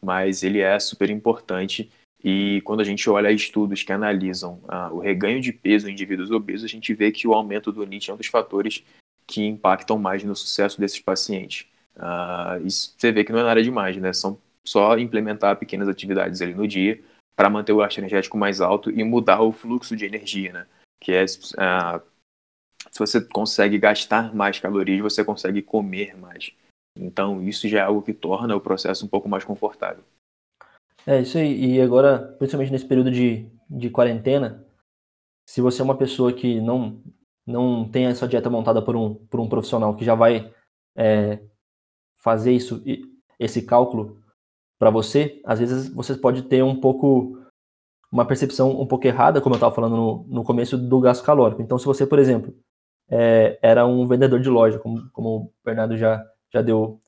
Mas 0.00 0.42
ele 0.42 0.58
é 0.58 0.78
super 0.80 1.10
importante 1.10 1.90
e 2.24 2.60
quando 2.64 2.80
a 2.80 2.84
gente 2.84 3.08
olha 3.08 3.30
estudos 3.30 3.82
que 3.82 3.92
analisam 3.92 4.60
uh, 4.64 4.94
o 4.94 4.98
reganho 4.98 5.40
de 5.40 5.52
peso 5.52 5.88
em 5.88 5.92
indivíduos 5.92 6.30
obesos, 6.30 6.64
a 6.64 6.68
gente 6.68 6.92
vê 6.94 7.12
que 7.12 7.26
o 7.26 7.34
aumento 7.34 7.70
do 7.70 7.84
NIT 7.84 8.10
é 8.10 8.14
um 8.14 8.16
dos 8.16 8.26
fatores 8.26 8.84
que 9.26 9.44
impactam 9.44 9.98
mais 9.98 10.24
no 10.24 10.34
sucesso 10.34 10.80
desses 10.80 11.00
pacientes. 11.00 11.66
Uh, 11.96 12.66
isso 12.66 12.94
você 12.96 13.12
vê 13.12 13.22
que 13.22 13.32
não 13.32 13.40
é 13.40 13.44
nada 13.44 13.62
demais, 13.62 13.96
né? 13.96 14.12
São 14.12 14.38
só 14.66 14.98
implementar 14.98 15.58
pequenas 15.58 15.88
atividades 15.88 16.40
ali 16.40 16.54
no 16.54 16.66
dia 16.66 17.02
para 17.34 17.50
manter 17.50 17.72
o 17.72 17.78
gasto 17.78 17.98
energético 17.98 18.36
mais 18.36 18.60
alto 18.60 18.90
e 18.90 19.02
mudar 19.02 19.42
o 19.42 19.52
fluxo 19.52 19.96
de 19.96 20.04
energia, 20.04 20.52
né? 20.52 20.66
Que 21.00 21.12
é 21.12 21.24
uh, 21.24 22.02
se 22.90 22.98
você 22.98 23.20
consegue 23.20 23.78
gastar 23.78 24.34
mais 24.34 24.58
calorias, 24.60 25.00
você 25.00 25.24
consegue 25.24 25.62
comer 25.62 26.16
mais. 26.16 26.52
Então 26.96 27.42
isso 27.42 27.68
já 27.68 27.80
é 27.80 27.82
algo 27.82 28.02
que 28.02 28.12
torna 28.12 28.54
o 28.54 28.60
processo 28.60 29.04
um 29.04 29.08
pouco 29.08 29.28
mais 29.28 29.44
confortável. 29.44 30.04
É 31.06 31.20
isso 31.20 31.38
aí. 31.38 31.74
E 31.74 31.80
agora, 31.80 32.18
principalmente 32.38 32.70
nesse 32.70 32.86
período 32.86 33.10
de, 33.10 33.46
de 33.68 33.90
quarentena, 33.90 34.64
se 35.48 35.60
você 35.60 35.80
é 35.80 35.84
uma 35.84 35.96
pessoa 35.96 36.32
que 36.32 36.60
não 36.60 37.02
não 37.44 37.88
tem 37.90 38.06
a 38.06 38.14
sua 38.14 38.28
dieta 38.28 38.48
montada 38.48 38.80
por 38.80 38.94
um, 38.94 39.14
por 39.14 39.40
um 39.40 39.48
profissional 39.48 39.96
que 39.96 40.04
já 40.04 40.14
vai 40.14 40.54
é, 40.96 41.40
fazer 42.16 42.52
isso, 42.52 42.80
esse 43.36 43.62
cálculo 43.62 44.21
para 44.82 44.90
você, 44.90 45.40
às 45.44 45.60
vezes 45.60 45.88
você 45.90 46.12
pode 46.16 46.42
ter 46.42 46.60
um 46.64 46.74
pouco 46.74 47.38
uma 48.10 48.26
percepção 48.26 48.80
um 48.80 48.84
pouco 48.84 49.06
errada, 49.06 49.40
como 49.40 49.54
eu 49.54 49.56
estava 49.56 49.72
falando 49.72 49.94
no, 49.94 50.26
no 50.26 50.42
começo, 50.42 50.76
do 50.76 50.98
gasto 50.98 51.24
calórico. 51.24 51.62
Então, 51.62 51.78
se 51.78 51.86
você, 51.86 52.04
por 52.04 52.18
exemplo, 52.18 52.52
é, 53.08 53.60
era 53.62 53.86
um 53.86 54.08
vendedor 54.08 54.40
de 54.40 54.48
loja, 54.48 54.80
como, 54.80 55.08
como 55.12 55.28
o 55.28 55.52
Bernardo 55.64 55.96
já, 55.96 56.20
já 56.52 56.60
deu 56.60 56.98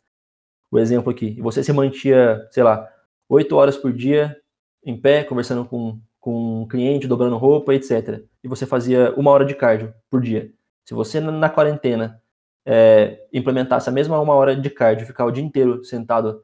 o 0.71 0.78
exemplo 0.78 1.11
aqui, 1.11 1.35
e 1.37 1.43
você 1.43 1.64
se 1.64 1.73
mantia, 1.73 2.47
sei 2.52 2.62
lá, 2.62 2.88
oito 3.28 3.57
horas 3.57 3.76
por 3.76 3.93
dia 3.93 4.37
em 4.85 4.97
pé, 4.97 5.25
conversando 5.25 5.64
com, 5.64 5.99
com 6.21 6.62
um 6.62 6.69
cliente, 6.69 7.09
dobrando 7.09 7.37
roupa, 7.37 7.75
etc. 7.75 8.23
E 8.45 8.47
você 8.47 8.66
fazia 8.66 9.12
uma 9.16 9.33
hora 9.33 9.45
de 9.45 9.57
cardio 9.57 9.93
por 10.09 10.21
dia. 10.21 10.49
Se 10.85 10.95
você, 10.95 11.19
na 11.19 11.50
quarentena, 11.50 12.23
é, 12.64 13.26
implementasse 13.33 13.88
a 13.88 13.93
mesma 13.93 14.21
uma 14.21 14.35
hora 14.35 14.54
de 14.54 14.71
cardio, 14.71 15.09
ficar 15.09 15.25
o 15.25 15.33
dia 15.33 15.43
inteiro 15.43 15.83
sentado 15.85 16.40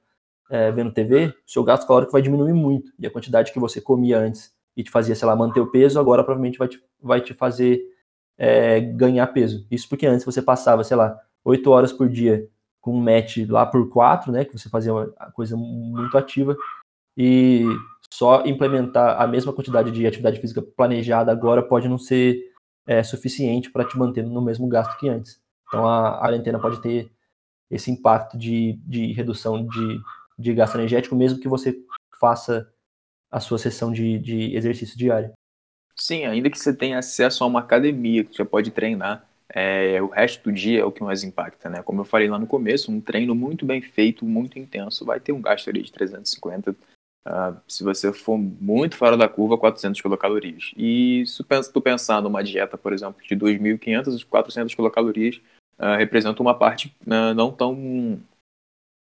é, 0.51 0.71
vendo 0.73 0.93
TV, 0.93 1.33
seu 1.47 1.63
gasto 1.63 1.87
calórico 1.87 2.13
vai 2.13 2.21
diminuir 2.21 2.53
muito. 2.53 2.93
E 2.99 3.07
a 3.07 3.11
quantidade 3.11 3.53
que 3.53 3.61
você 3.61 3.81
comia 3.81 4.19
antes 4.19 4.53
e 4.77 4.83
te 4.83 4.91
fazia, 4.91 5.15
sei 5.15 5.27
lá, 5.27 5.37
manter 5.37 5.61
o 5.61 5.71
peso, 5.71 5.99
agora 5.99 6.25
provavelmente 6.25 6.59
vai 6.59 6.69
te, 6.69 6.83
vai 7.01 7.21
te 7.21 7.33
fazer 7.33 7.81
é, 8.37 8.81
ganhar 8.81 9.27
peso. 9.29 9.67
Isso 9.71 9.89
porque 9.89 10.07
antes 10.07 10.25
você 10.25 10.43
passava, 10.43 10.83
sei 10.83 10.97
lá, 10.97 11.17
8 11.45 11.71
horas 11.71 11.93
por 11.93 12.09
dia 12.09 12.49
com 12.81 12.97
um 12.97 13.01
match 13.01 13.39
lá 13.49 13.65
por 13.67 13.89
4, 13.89 14.33
né, 14.33 14.45
que 14.45 14.59
você 14.59 14.69
fazia 14.69 14.93
uma 14.93 15.07
coisa 15.35 15.57
muito 15.57 16.17
ativa, 16.17 16.57
e 17.17 17.65
só 18.11 18.43
implementar 18.47 19.21
a 19.21 19.27
mesma 19.27 19.53
quantidade 19.53 19.91
de 19.91 20.07
atividade 20.07 20.41
física 20.41 20.63
planejada 20.63 21.31
agora 21.31 21.63
pode 21.63 21.89
não 21.89 21.99
ser 21.99 22.51
é, 22.87 23.03
suficiente 23.03 23.71
para 23.71 23.85
te 23.85 23.99
manter 23.99 24.25
no 24.25 24.43
mesmo 24.43 24.67
gasto 24.69 24.99
que 24.99 25.09
antes. 25.09 25.41
Então 25.69 25.87
a, 25.87 26.19
quarentena 26.19 26.59
pode 26.59 26.81
ter 26.81 27.11
esse 27.71 27.91
impacto 27.91 28.37
de, 28.37 28.81
de 28.85 29.13
redução 29.13 29.65
de 29.65 30.01
de 30.41 30.55
gasto 30.55 30.77
energético, 30.77 31.15
mesmo 31.15 31.39
que 31.39 31.49
você 31.49 31.79
faça 32.19 32.69
a 33.31 33.41
sua 33.41 33.59
sessão 33.59 33.93
de, 33.93 34.19
de 34.19 34.57
exercício 34.57 34.99
diário. 34.99 35.33
Sim, 35.97 36.25
ainda 36.25 36.51
que 36.51 36.59
você 36.59 36.75
tenha 36.75 36.99
acesso 36.99 37.45
a 37.45 37.47
uma 37.47 37.61
academia 37.61 38.25
que 38.25 38.35
você 38.35 38.45
pode 38.45 38.71
treinar, 38.71 39.29
é, 39.53 40.01
o 40.01 40.07
resto 40.07 40.45
do 40.45 40.53
dia 40.53 40.81
é 40.81 40.85
o 40.85 40.93
que 40.93 41.03
mais 41.03 41.25
impacta, 41.25 41.69
né? 41.69 41.83
Como 41.83 42.01
eu 42.01 42.05
falei 42.05 42.29
lá 42.29 42.39
no 42.39 42.47
começo, 42.47 42.91
um 42.91 43.01
treino 43.01 43.35
muito 43.35 43.67
bem 43.67 43.83
feito, 43.83 44.25
muito 44.25 44.59
intenso, 44.59 45.05
vai 45.05 45.19
ter 45.19 45.33
um 45.33 45.43
gasto 45.43 45.69
ali 45.69 45.83
de 45.83 45.93
350, 45.93 46.71
uh, 46.71 46.77
ah, 47.27 47.57
se 47.67 47.83
você 47.83 48.13
for 48.13 48.39
muito 48.39 48.97
fora 48.97 49.17
da 49.17 49.29
curva, 49.29 49.59
400 49.59 50.01
quilocalorias. 50.01 50.73
E 50.77 51.25
se 51.27 51.45
tu 51.73 51.81
pensar 51.81 52.23
numa 52.23 52.45
dieta, 52.45 52.79
por 52.79 52.93
exemplo, 52.93 53.21
de 53.27 53.35
2.500 53.37 54.25
400 54.25 54.75
quilocalorias, 54.75 55.41
uh, 55.79 55.97
representa 55.99 56.41
uma 56.41 56.55
parte 56.55 56.95
uh, 57.07 57.35
não 57.35 57.51
tão 57.51 58.21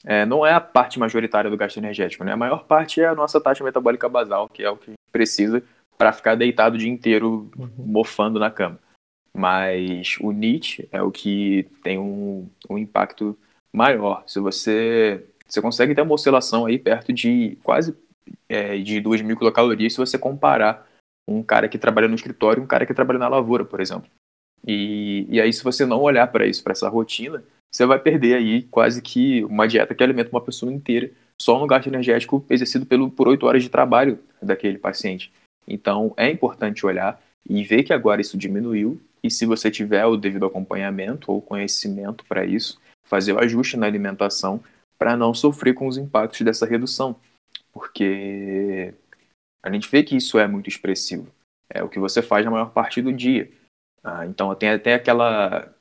é, 0.06 0.26
não 0.26 0.46
é 0.46 0.54
a 0.54 0.62
parte 0.62 1.00
majoritária 1.00 1.50
do 1.50 1.58
gasto 1.58 1.78
energético, 1.78 2.24
né? 2.24 2.34
A 2.34 2.38
maior 2.38 2.66
parte 2.66 3.02
é 3.02 3.08
a 3.08 3.16
nossa 3.16 3.42
taxa 3.42 3.64
metabólica 3.64 4.08
basal, 4.08 4.48
que 4.48 4.64
é 4.64 4.70
o 4.70 4.78
que 4.78 4.92
a 4.92 4.92
gente 4.92 5.12
precisa 5.12 5.64
para 5.98 6.14
ficar 6.14 6.36
deitado 6.36 6.76
o 6.76 6.78
dia 6.78 6.90
inteiro 6.90 7.50
uhum. 7.58 7.70
mofando 7.78 8.40
na 8.40 8.52
cama. 8.52 8.80
Mas 9.34 10.18
o 10.22 10.32
NIT 10.32 10.88
é 10.92 11.02
o 11.02 11.12
que 11.12 11.68
tem 11.84 11.98
um, 11.98 12.50
um 12.70 12.78
impacto 12.78 13.38
maior. 13.74 14.24
Se 14.28 14.40
você, 14.40 15.26
você 15.48 15.62
consegue 15.62 15.94
ter 15.94 16.02
uma 16.02 16.14
oscilação 16.14 16.66
aí 16.66 16.78
perto 16.78 17.12
de 17.12 17.58
quase 17.64 17.96
é, 18.50 18.78
de 18.78 19.00
2 19.00 19.22
mil 19.22 19.38
quilocalorias 19.38 19.94
se 19.94 20.00
você 20.00 20.18
comparar 20.18 20.88
um 21.28 21.44
cara 21.44 21.68
que 21.68 21.78
trabalha 21.78 22.08
no 22.08 22.16
escritório 22.16 22.62
e 22.62 22.64
um 22.64 22.68
cara 22.68 22.86
que 22.86 22.94
trabalha 22.94 23.20
na 23.20 23.28
lavoura, 23.28 23.66
por 23.66 23.82
exemplo. 23.82 24.10
E, 24.66 25.28
e 25.30 25.42
aí, 25.42 25.52
se 25.52 25.64
você 25.64 25.86
não 25.86 26.02
olhar 26.02 26.28
para 26.28 26.48
isso, 26.48 26.64
para 26.64 26.72
essa 26.72 26.90
rotina, 26.90 27.44
você 27.74 27.86
vai 27.86 28.00
perder 28.00 28.36
aí 28.36 28.64
quase 28.64 29.02
que 29.02 29.44
uma 29.46 29.68
dieta 29.68 29.94
que 29.94 30.04
alimenta 30.04 30.32
uma 30.32 30.42
pessoa 30.42 30.72
inteira 30.72 31.12
só 31.40 31.60
no 31.60 31.68
gasto 31.68 31.88
energético 31.88 32.44
exercido 32.50 32.86
pelo, 32.86 33.12
por 33.12 33.28
8 33.28 33.46
horas 33.46 33.64
de 33.64 33.70
trabalho 33.70 34.20
daquele 34.42 34.78
paciente. 34.78 35.32
Então, 35.68 36.14
é 36.18 36.30
importante 36.30 36.86
olhar 36.86 37.22
e 37.48 37.64
ver 37.64 37.84
que 37.84 37.94
agora 37.94 38.22
isso 38.22 38.38
diminuiu 38.38 39.00
e 39.24 39.30
se 39.30 39.46
você 39.46 39.70
tiver 39.70 40.06
o 40.06 40.18
devido 40.18 40.46
acompanhamento 40.46 41.32
ou 41.32 41.42
conhecimento 41.42 42.24
para 42.26 42.46
isso, 42.46 42.80
fazer 43.06 43.34
o 43.34 43.40
ajuste 43.40 43.78
na 43.78 43.86
alimentação 43.86 44.64
para 44.98 45.16
não 45.16 45.34
sofrer 45.34 45.74
com 45.74 45.88
os 45.88 45.98
impactos 45.98 46.42
dessa 46.42 46.66
redução. 46.66 47.16
Porque 47.72 48.94
a 49.64 49.72
gente 49.72 49.90
vê 49.90 50.04
que 50.04 50.16
isso 50.16 50.40
é 50.40 50.48
muito 50.48 50.70
expressivo. 50.70 51.32
É 51.70 51.84
o 51.84 51.90
que 51.90 52.00
você 52.00 52.22
faz 52.22 52.46
na 52.46 52.52
maior 52.52 52.72
parte 52.72 53.02
do 53.02 53.12
dia. 53.12 53.52
Ah, 54.04 54.26
então 54.26 54.54
tem 54.56 54.70
até 54.70 54.94
aquela. 54.94 55.74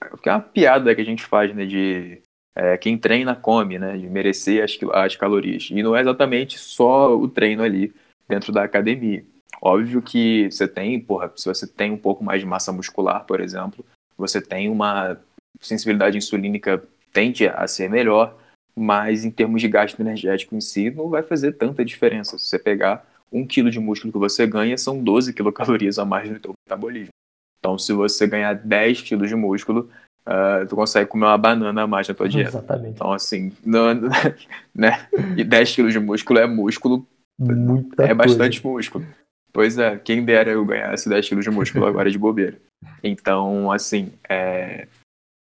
Aquela 0.00 0.40
piada 0.40 0.94
que 0.94 1.00
a 1.00 1.04
gente 1.04 1.24
faz, 1.24 1.54
né? 1.54 1.64
De 1.66 2.22
é, 2.56 2.76
quem 2.76 2.98
treina 2.98 3.34
come, 3.34 3.78
né? 3.78 3.96
De 3.96 4.08
merecer 4.08 4.62
as, 4.62 4.78
as 4.92 5.16
calorias. 5.16 5.68
E 5.70 5.82
não 5.82 5.96
é 5.96 6.00
exatamente 6.00 6.58
só 6.58 7.16
o 7.16 7.28
treino 7.28 7.62
ali 7.62 7.92
dentro 8.28 8.52
da 8.52 8.62
academia. 8.62 9.24
Óbvio 9.62 10.00
que 10.00 10.50
você 10.50 10.66
tem, 10.66 10.98
porra, 11.00 11.32
se 11.36 11.46
você 11.46 11.66
tem 11.66 11.90
um 11.90 11.98
pouco 11.98 12.24
mais 12.24 12.40
de 12.40 12.46
massa 12.46 12.72
muscular, 12.72 13.24
por 13.26 13.40
exemplo, 13.40 13.84
você 14.16 14.40
tem 14.40 14.68
uma 14.68 15.18
sensibilidade 15.60 16.16
insulínica 16.16 16.82
tende 17.12 17.46
a 17.46 17.66
ser 17.66 17.90
melhor, 17.90 18.36
mas 18.76 19.24
em 19.24 19.30
termos 19.30 19.60
de 19.60 19.68
gasto 19.68 20.00
energético 20.00 20.54
em 20.54 20.60
si, 20.60 20.90
não 20.90 21.08
vai 21.08 21.22
fazer 21.22 21.52
tanta 21.52 21.84
diferença. 21.84 22.38
Se 22.38 22.46
você 22.46 22.58
pegar 22.58 23.06
um 23.32 23.46
quilo 23.46 23.70
de 23.70 23.78
músculo 23.78 24.12
que 24.12 24.18
você 24.18 24.46
ganha, 24.46 24.76
são 24.78 25.02
12 25.02 25.32
quilocalorias 25.32 25.98
a 25.98 26.04
mais 26.04 26.30
no 26.30 26.40
seu 26.40 26.54
metabolismo. 26.66 27.12
Então, 27.60 27.78
se 27.78 27.92
você 27.92 28.26
ganhar 28.26 28.54
10 28.54 29.02
quilos 29.02 29.28
de 29.28 29.36
músculo, 29.36 29.90
uh, 30.26 30.66
tu 30.66 30.74
consegue 30.74 31.08
comer 31.08 31.26
uma 31.26 31.38
banana 31.38 31.82
a 31.82 31.86
mais 31.86 32.08
na 32.08 32.14
tua 32.14 32.28
dieta. 32.28 32.48
Exatamente. 32.48 32.94
Então, 32.94 33.12
assim, 33.12 33.52
não, 33.64 33.94
né? 34.74 35.06
E 35.36 35.44
10 35.44 35.74
quilos 35.74 35.92
de 35.92 36.00
músculo 36.00 36.38
é 36.38 36.46
músculo, 36.46 37.06
Muita 37.38 38.04
é 38.04 38.14
bastante 38.14 38.60
coisa. 38.60 38.76
músculo. 38.76 39.06
Pois 39.52 39.78
é, 39.78 39.98
quem 39.98 40.24
dera 40.24 40.50
eu 40.50 40.64
ganhasse 40.64 41.08
10 41.08 41.28
quilos 41.28 41.44
de 41.44 41.50
músculo 41.50 41.86
agora 41.86 42.10
de 42.10 42.18
bobeira. 42.18 42.58
Então, 43.02 43.70
assim, 43.70 44.12
é, 44.28 44.86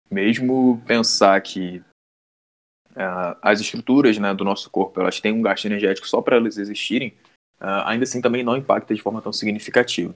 mesmo 0.10 0.82
pensar 0.86 1.40
que 1.42 1.82
uh, 2.96 3.38
as 3.42 3.60
estruturas 3.60 4.18
né, 4.18 4.34
do 4.34 4.44
nosso 4.44 4.70
corpo 4.70 5.00
elas 5.00 5.20
têm 5.20 5.32
um 5.32 5.42
gasto 5.42 5.66
energético 5.66 6.08
só 6.08 6.22
para 6.22 6.38
elas 6.38 6.58
existirem, 6.58 7.14
uh, 7.62 7.86
ainda 7.86 8.04
assim 8.04 8.22
também 8.22 8.44
não 8.44 8.58
impacta 8.58 8.96
de 8.96 9.02
forma 9.02 9.22
tão 9.22 9.34
significativa. 9.34 10.16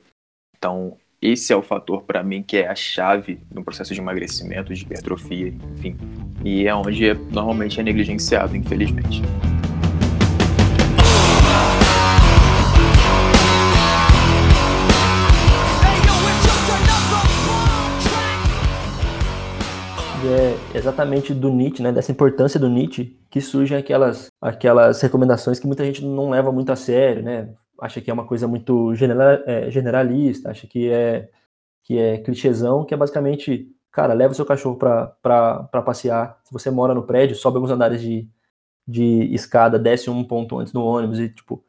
Então, 0.58 0.98
esse 1.22 1.54
é 1.54 1.56
o 1.56 1.62
fator 1.62 2.02
para 2.02 2.24
mim 2.24 2.42
que 2.42 2.58
é 2.58 2.68
a 2.68 2.74
chave 2.74 3.40
no 3.54 3.64
processo 3.64 3.94
de 3.94 4.00
emagrecimento, 4.02 4.74
de 4.74 4.82
hipertrofia, 4.82 5.54
enfim. 5.76 5.96
E 6.44 6.66
é 6.68 6.74
onde 6.74 7.10
é, 7.10 7.14
normalmente 7.14 7.80
é 7.80 7.84
negligenciado, 7.84 8.56
infelizmente. 8.56 9.22
é 20.24 20.78
exatamente 20.78 21.34
do 21.34 21.50
Nietzsche, 21.50 21.84
né, 21.84 21.92
dessa 21.92 22.12
importância 22.12 22.60
do 22.60 22.70
Nietzsche, 22.70 23.18
que 23.30 23.42
surgem 23.42 23.78
aquelas, 23.78 24.28
aquelas 24.42 25.02
recomendações 25.02 25.60
que 25.60 25.68
muita 25.68 25.84
gente 25.84 26.06
não 26.06 26.30
leva 26.30 26.52
muito 26.52 26.72
a 26.72 26.76
sério, 26.76 27.24
né? 27.24 27.50
Acha 27.82 28.00
que 28.00 28.12
é 28.12 28.14
uma 28.14 28.28
coisa 28.28 28.48
muito 28.48 28.94
é, 29.48 29.72
generalista, 29.72 30.52
acha 30.52 30.68
que 30.68 30.90
é, 30.90 31.30
que 31.84 31.98
é 31.98 32.20
clichêzão, 32.20 32.86
que 32.86 32.94
é 32.94 32.98
basicamente, 32.98 33.68
cara, 33.92 34.14
leva 34.14 34.34
o 34.34 34.36
seu 34.36 34.46
cachorro 34.46 34.78
para 34.78 35.68
passear. 35.84 36.40
Se 36.44 36.54
você 36.54 36.70
mora 36.70 36.94
no 36.94 37.04
prédio, 37.04 37.36
sobe 37.36 37.58
alguns 37.58 37.72
andares 37.72 38.00
de, 38.00 38.30
de 38.88 39.34
escada, 39.34 39.80
desce 39.80 40.10
um 40.12 40.24
ponto 40.24 40.60
antes 40.60 40.74
no 40.74 40.86
ônibus 40.86 41.20
e, 41.20 41.30
tipo, 41.30 41.64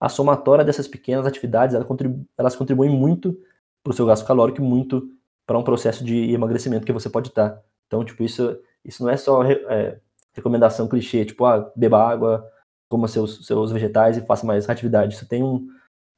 a 0.00 0.08
somatória 0.08 0.64
dessas 0.64 0.88
pequenas 0.88 1.26
atividades, 1.26 1.74
elas 1.74 1.86
contribuem, 1.86 2.26
elas 2.36 2.56
contribuem 2.56 2.90
muito 2.90 3.38
para 3.84 3.92
o 3.92 3.94
seu 3.94 4.06
gasto 4.06 4.26
calórico 4.26 4.60
e 4.60 4.64
muito 4.64 5.08
para 5.46 5.58
um 5.58 5.62
processo 5.62 6.02
de 6.04 6.32
emagrecimento 6.32 6.86
que 6.86 6.92
você 6.92 7.10
pode 7.10 7.28
estar. 7.28 7.62
Então, 7.86 8.04
tipo, 8.04 8.22
isso, 8.22 8.58
isso 8.84 9.02
não 9.02 9.10
é 9.10 9.16
só 9.16 9.44
é, 9.44 10.00
recomendação 10.32 10.88
clichê, 10.88 11.24
tipo, 11.24 11.44
ah, 11.44 11.70
beba 11.76 12.02
água, 12.02 12.50
coma 12.92 13.08
seus, 13.08 13.46
seus 13.46 13.72
vegetais 13.72 14.18
e 14.18 14.26
faça 14.26 14.46
mais 14.46 14.68
atividade. 14.68 15.14
Isso 15.14 15.26
tem 15.26 15.42
um, 15.42 15.66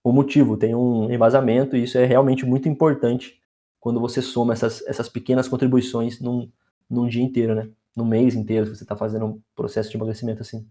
um 0.04 0.10
motivo, 0.10 0.56
tem 0.56 0.74
um 0.74 1.08
embasamento, 1.08 1.76
e 1.76 1.84
isso 1.84 1.96
é 1.96 2.04
realmente 2.04 2.44
muito 2.44 2.68
importante 2.68 3.40
quando 3.78 4.00
você 4.00 4.20
soma 4.20 4.54
essas, 4.54 4.84
essas 4.88 5.08
pequenas 5.08 5.46
contribuições 5.46 6.20
num, 6.20 6.50
num 6.90 7.06
dia 7.06 7.22
inteiro, 7.22 7.54
né? 7.54 7.68
Num 7.96 8.04
mês 8.04 8.34
inteiro, 8.34 8.66
se 8.66 8.74
você 8.74 8.82
está 8.82 8.96
fazendo 8.96 9.26
um 9.26 9.40
processo 9.54 9.88
de 9.88 9.96
emagrecimento 9.96 10.42
assim. 10.42 10.66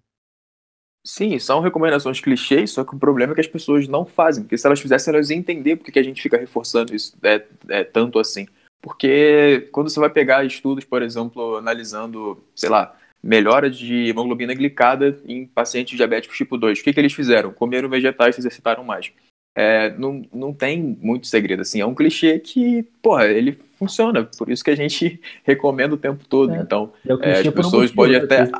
Sim, 1.05 1.39
são 1.39 1.61
recomendações 1.61 2.19
clichês, 2.19 2.71
só 2.71 2.83
que 2.83 2.95
o 2.95 2.99
problema 2.99 3.31
é 3.31 3.35
que 3.35 3.41
as 3.41 3.47
pessoas 3.47 3.87
não 3.87 4.05
fazem, 4.05 4.43
porque 4.43 4.57
se 4.57 4.67
elas 4.67 4.81
fizessem, 4.81 5.13
elas 5.13 5.29
iam 5.29 5.39
entender 5.39 5.77
porque 5.77 5.91
que 5.91 5.99
a 5.99 6.03
gente 6.03 6.21
fica 6.21 6.37
reforçando 6.37 6.93
isso 6.93 7.17
é, 7.23 7.45
é 7.69 7.83
tanto 7.85 8.19
assim. 8.19 8.45
Porque 8.81 9.69
quando 9.71 9.89
você 9.89 9.99
vai 9.99 10.09
pegar 10.09 10.43
estudos, 10.43 10.83
por 10.83 11.01
exemplo, 11.01 11.55
analisando, 11.55 12.43
sei 12.53 12.69
lá, 12.69 12.97
melhora 13.23 13.69
de 13.69 14.09
hemoglobina 14.09 14.53
glicada 14.53 15.17
em 15.25 15.45
pacientes 15.45 15.95
diabéticos 15.95 16.37
tipo 16.37 16.57
2, 16.57 16.79
o 16.79 16.83
que, 16.83 16.93
que 16.93 16.99
eles 16.99 17.13
fizeram? 17.13 17.53
Comeram 17.53 17.87
vegetais 17.87 18.35
e 18.35 18.35
se 18.35 18.41
exercitaram 18.41 18.83
mais. 18.83 19.11
É, 19.55 19.91
não, 19.97 20.23
não 20.33 20.53
tem 20.53 20.81
muito 20.81 21.27
segredo, 21.27 21.61
assim, 21.61 21.79
é 21.79 21.85
um 21.85 21.93
clichê 21.93 22.39
que, 22.39 22.83
porra, 23.01 23.27
ele 23.27 23.53
funciona, 23.77 24.23
por 24.23 24.49
isso 24.49 24.63
que 24.63 24.71
a 24.71 24.75
gente 24.75 25.21
recomenda 25.45 25.93
o 25.93 25.97
tempo 25.97 26.25
todo. 26.27 26.53
É, 26.53 26.57
então, 26.57 26.91
é, 27.21 27.29
é 27.29 27.39
as 27.39 27.49
pessoas 27.49 27.91
um 27.91 27.95
podem 27.95 28.17
até. 28.17 28.51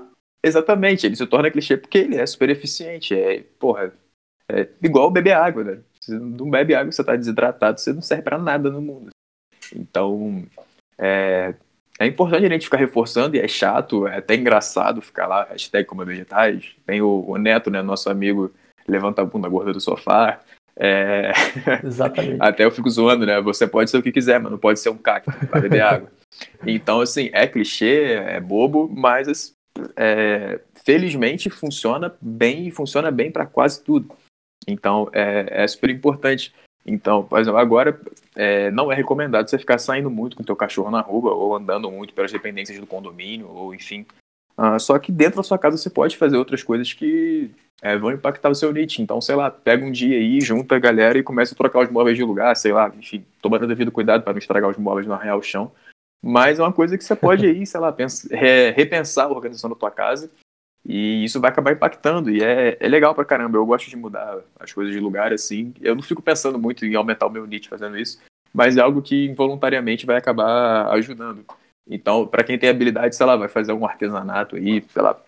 Exatamente, 0.46 1.06
ele 1.06 1.16
se 1.16 1.26
torna 1.26 1.50
clichê 1.50 1.78
porque 1.78 1.98
ele 1.98 2.18
é 2.18 2.26
super 2.26 2.50
eficiente. 2.50 3.16
É, 3.16 3.44
porra, 3.58 3.94
é 4.50 4.68
igual 4.82 5.10
beber 5.10 5.34
água, 5.34 5.64
né? 5.64 5.80
Se 6.00 6.14
não 6.14 6.50
bebe 6.50 6.76
água, 6.76 6.92
você 6.92 7.04
tá 7.04 7.16
desidratado, 7.16 7.80
você 7.80 7.94
não 7.94 8.02
serve 8.02 8.24
para 8.24 8.38
nada 8.38 8.70
no 8.70 8.82
mundo. 8.82 9.10
Então, 9.74 10.44
é, 10.98 11.56
é 12.00 12.08
importante 12.08 12.46
a 12.46 12.50
gente 12.50 12.66
ficar 12.66 12.78
reforçando, 12.78 13.36
e 13.36 13.40
é 13.40 13.48
chato, 13.48 14.08
é 14.08 14.18
até 14.18 14.36
engraçado 14.36 15.02
ficar 15.02 15.28
lá, 15.28 15.44
hashtag 15.46 15.86
como 15.86 16.06
vegetais. 16.06 16.72
Tem 16.86 17.02
o, 17.02 17.24
o, 17.28 17.38
Neto, 17.38 17.70
né, 17.70 17.82
nosso 17.82 18.10
amigo, 18.10 18.52
levanta 18.88 19.22
a 19.22 19.26
bunda 19.26 19.48
gorda 19.48 19.72
do 19.72 19.80
sofá. 19.80 20.40
É... 20.76 21.32
Exatamente. 21.86 22.38
até 22.40 22.66
eu 22.66 22.72
fico 22.72 22.90
zoando, 22.90 23.26
né? 23.26 23.40
Você 23.42 23.68
pode 23.68 23.92
ser 23.92 23.98
o 23.98 24.04
que 24.04 24.12
quiser, 24.12 24.40
mas 24.40 24.52
não 24.52 24.58
pode 24.58 24.80
ser 24.80 24.90
um 24.90 24.98
cacto 24.98 25.32
para 25.48 25.62
beber 25.62 25.82
água. 25.82 26.12
Então, 26.66 27.00
assim, 27.00 27.30
é 27.32 27.46
clichê, 27.46 28.14
é 28.14 28.40
bobo, 28.40 28.90
mas 28.92 29.54
é, 29.96 30.60
felizmente 30.84 31.48
funciona 31.48 32.16
bem 32.20 32.68
e 32.68 32.72
funciona 32.72 33.12
bem 33.12 33.32
para 33.32 33.46
quase 33.46 33.84
tudo. 33.84 34.16
Então, 34.68 35.10
é, 35.14 35.64
é 35.64 35.68
super 35.68 35.92
importante 35.92 36.52
então, 36.86 37.24
por 37.24 37.40
exemplo, 37.40 37.60
agora 37.60 38.00
é, 38.36 38.70
não 38.72 38.92
é 38.92 38.96
recomendado 38.96 39.50
você 39.50 39.58
ficar 39.58 39.78
saindo 39.78 40.10
muito 40.10 40.36
com 40.36 40.44
o 40.44 40.46
teu 40.46 40.56
cachorro 40.56 40.92
na 40.92 41.02
rua 41.02 41.34
ou 41.34 41.56
andando 41.56 41.90
muito 41.90 42.14
pelas 42.14 42.32
dependências 42.32 42.80
do 42.80 42.88
condomínio 42.88 43.50
ou 43.50 43.74
enfim. 43.74 44.06
Uh, 44.58 44.80
só 44.80 45.00
que 45.00 45.12
dentro 45.12 45.38
da 45.38 45.44
sua 45.44 45.58
casa 45.58 45.78
você 45.78 45.90
pode 45.90 46.18
fazer 46.18 46.38
outras 46.38 46.62
coisas 46.62 46.92
que 46.94 47.50
é, 47.82 47.98
vão 47.98 48.12
impactar 48.12 48.50
o 48.50 48.56
seu 48.56 48.72
NIT. 48.72 49.02
Então, 49.02 49.20
sei 49.22 49.36
lá, 49.36 49.50
pega 49.50 49.86
um 49.86 49.92
dia 49.92 50.18
aí, 50.18 50.42
junta 50.42 50.76
a 50.76 50.80
galera 50.80 51.18
e 51.18 51.24
começa 51.24 51.54
a 51.54 51.58
trocar 51.58 51.84
os 51.84 51.90
móveis 51.90 52.18
de 52.18 52.24
lugar, 52.24 52.56
sei 52.56 52.74
lá, 52.74 52.92
enfim, 52.98 53.26
tomando 53.42 53.66
devido 53.66 53.92
cuidado 53.92 54.24
para 54.24 54.34
não 54.34 54.40
estragar 54.40 54.70
os 54.70 54.78
móveis 54.78 55.08
no 55.08 55.16
real 55.16 55.42
chão. 55.42 55.72
Mas 56.22 56.60
é 56.60 56.64
uma 56.64 56.72
coisa 56.72 56.98
que 56.98 57.04
você 57.04 57.16
pode 57.16 57.46
aí, 57.48 57.66
sei 57.66 57.80
lá, 57.80 57.92
pensa, 57.92 58.28
repensar 58.76 59.26
a 59.26 59.32
organização 59.32 59.70
da 59.70 59.76
tua 59.76 59.92
casa 59.92 60.30
e 60.86 61.24
isso 61.24 61.40
vai 61.40 61.50
acabar 61.50 61.72
impactando. 61.72 62.30
E 62.30 62.44
é, 62.44 62.78
é 62.80 62.88
legal 62.88 63.16
pra 63.16 63.26
caramba. 63.26 63.58
Eu 63.58 63.66
gosto 63.66 63.90
de 63.90 63.96
mudar 63.96 64.40
as 64.60 64.74
coisas 64.74 64.94
de 64.94 65.00
lugar 65.00 65.32
assim. 65.32 65.74
Eu 65.82 65.96
não 65.96 66.02
fico 66.02 66.22
pensando 66.22 66.60
muito 66.60 66.86
em 66.86 66.96
aumentar 66.96 67.28
o 67.28 67.32
meu 67.32 67.48
NIT 67.48 67.70
fazendo 67.70 67.98
isso, 67.98 68.20
mas 68.54 68.78
é 68.78 68.82
algo 68.82 69.02
que 69.02 69.26
involuntariamente 69.26 70.06
vai 70.06 70.18
acabar 70.18 70.92
ajudando. 70.92 71.46
Então, 71.90 72.28
para 72.28 72.44
quem 72.44 72.58
tem 72.58 72.70
habilidade, 72.70 73.16
sei 73.16 73.26
lá, 73.26 73.36
vai 73.36 73.48
fazer 73.48 73.74
um 73.74 73.86
artesanato 73.86 74.56
aí, 74.56 74.84
sei 74.90 75.02
lá. 75.02 75.20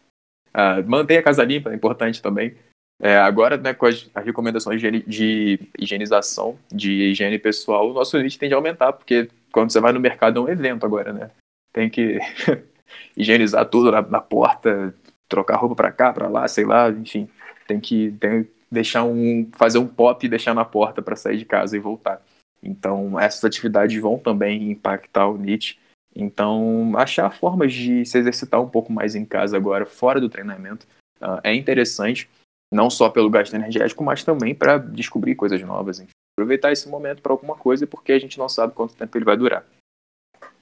Uh, 0.54 0.88
manter 0.88 1.18
a 1.18 1.24
casa 1.24 1.44
limpa, 1.44 1.72
é 1.72 1.76
importante 1.76 2.22
também. 2.22 2.56
É, 3.02 3.18
agora, 3.18 3.58
né, 3.58 3.74
com 3.74 3.86
as, 3.86 4.10
as 4.15 4.26
recomendações 4.26 4.80
de, 4.80 5.04
de, 5.04 5.60
higienização, 5.78 6.58
de 6.72 7.12
higiene 7.12 7.38
pessoal, 7.38 7.89
o 7.89 7.94
nosso 7.94 8.18
NIT 8.18 8.39
tende 8.39 8.54
a 8.54 8.58
aumentar, 8.58 8.94
porque 8.94 9.30
quando 9.52 9.72
você 9.72 9.82
vai 9.82 9.91
no 9.91 10.00
mercado 10.00 10.39
é 10.39 10.41
um 10.41 10.50
evento 10.50 10.86
agora, 10.86 11.12
né? 11.12 11.30
Tem 11.74 11.89
que 11.89 12.20
higienizar 13.18 13.65
tudo 13.65 13.91
na, 13.91 14.02
na 14.02 14.22
porta, 14.22 14.96
trocar 15.27 15.57
roupa 15.57 15.75
para 15.75 15.91
cá, 15.91 16.13
para 16.13 16.27
lá, 16.27 16.47
sei 16.47 16.65
lá, 16.65 16.89
enfim, 16.89 17.29
tem 17.67 17.79
que, 17.79 18.11
tem 18.19 18.47
deixar 18.71 19.03
um 19.03 19.49
fazer 19.53 19.77
um 19.77 19.88
pop 19.88 20.25
e 20.25 20.29
deixar 20.29 20.53
na 20.53 20.65
porta 20.65 21.01
para 21.01 21.15
sair 21.15 21.38
de 21.38 21.45
casa 21.45 21.75
e 21.75 21.79
voltar. 21.79 22.21
Então, 22.61 23.19
essas 23.19 23.43
atividades 23.43 23.99
vão 24.01 24.17
também 24.17 24.71
impactar 24.71 25.27
o 25.27 25.38
NIT. 25.38 25.79
Então, 26.15 26.93
achar 26.95 27.29
formas 27.29 27.73
de 27.73 28.05
se 28.05 28.17
exercitar 28.17 28.61
um 28.61 28.69
pouco 28.69 28.91
mais 28.91 29.15
em 29.15 29.25
casa 29.25 29.55
agora, 29.55 29.85
fora 29.85 30.19
do 30.19 30.29
treinamento, 30.29 30.88
uh, 31.21 31.39
é 31.43 31.53
interessante, 31.53 32.29
não 32.73 32.89
só 32.89 33.09
pelo 33.09 33.29
gasto 33.29 33.53
energético, 33.53 34.03
mas 34.03 34.23
também 34.23 34.55
para 34.55 34.77
descobrir 34.77 35.35
coisas 35.35 35.61
novas. 35.61 36.03
Aproveitar 36.38 36.71
esse 36.71 36.89
momento 36.89 37.21
para 37.21 37.33
alguma 37.33 37.55
coisa, 37.55 37.85
porque 37.85 38.13
a 38.13 38.19
gente 38.19 38.39
não 38.39 38.49
sabe 38.49 38.73
quanto 38.73 38.95
tempo 38.95 39.17
ele 39.17 39.25
vai 39.25 39.38
durar. 39.38 39.65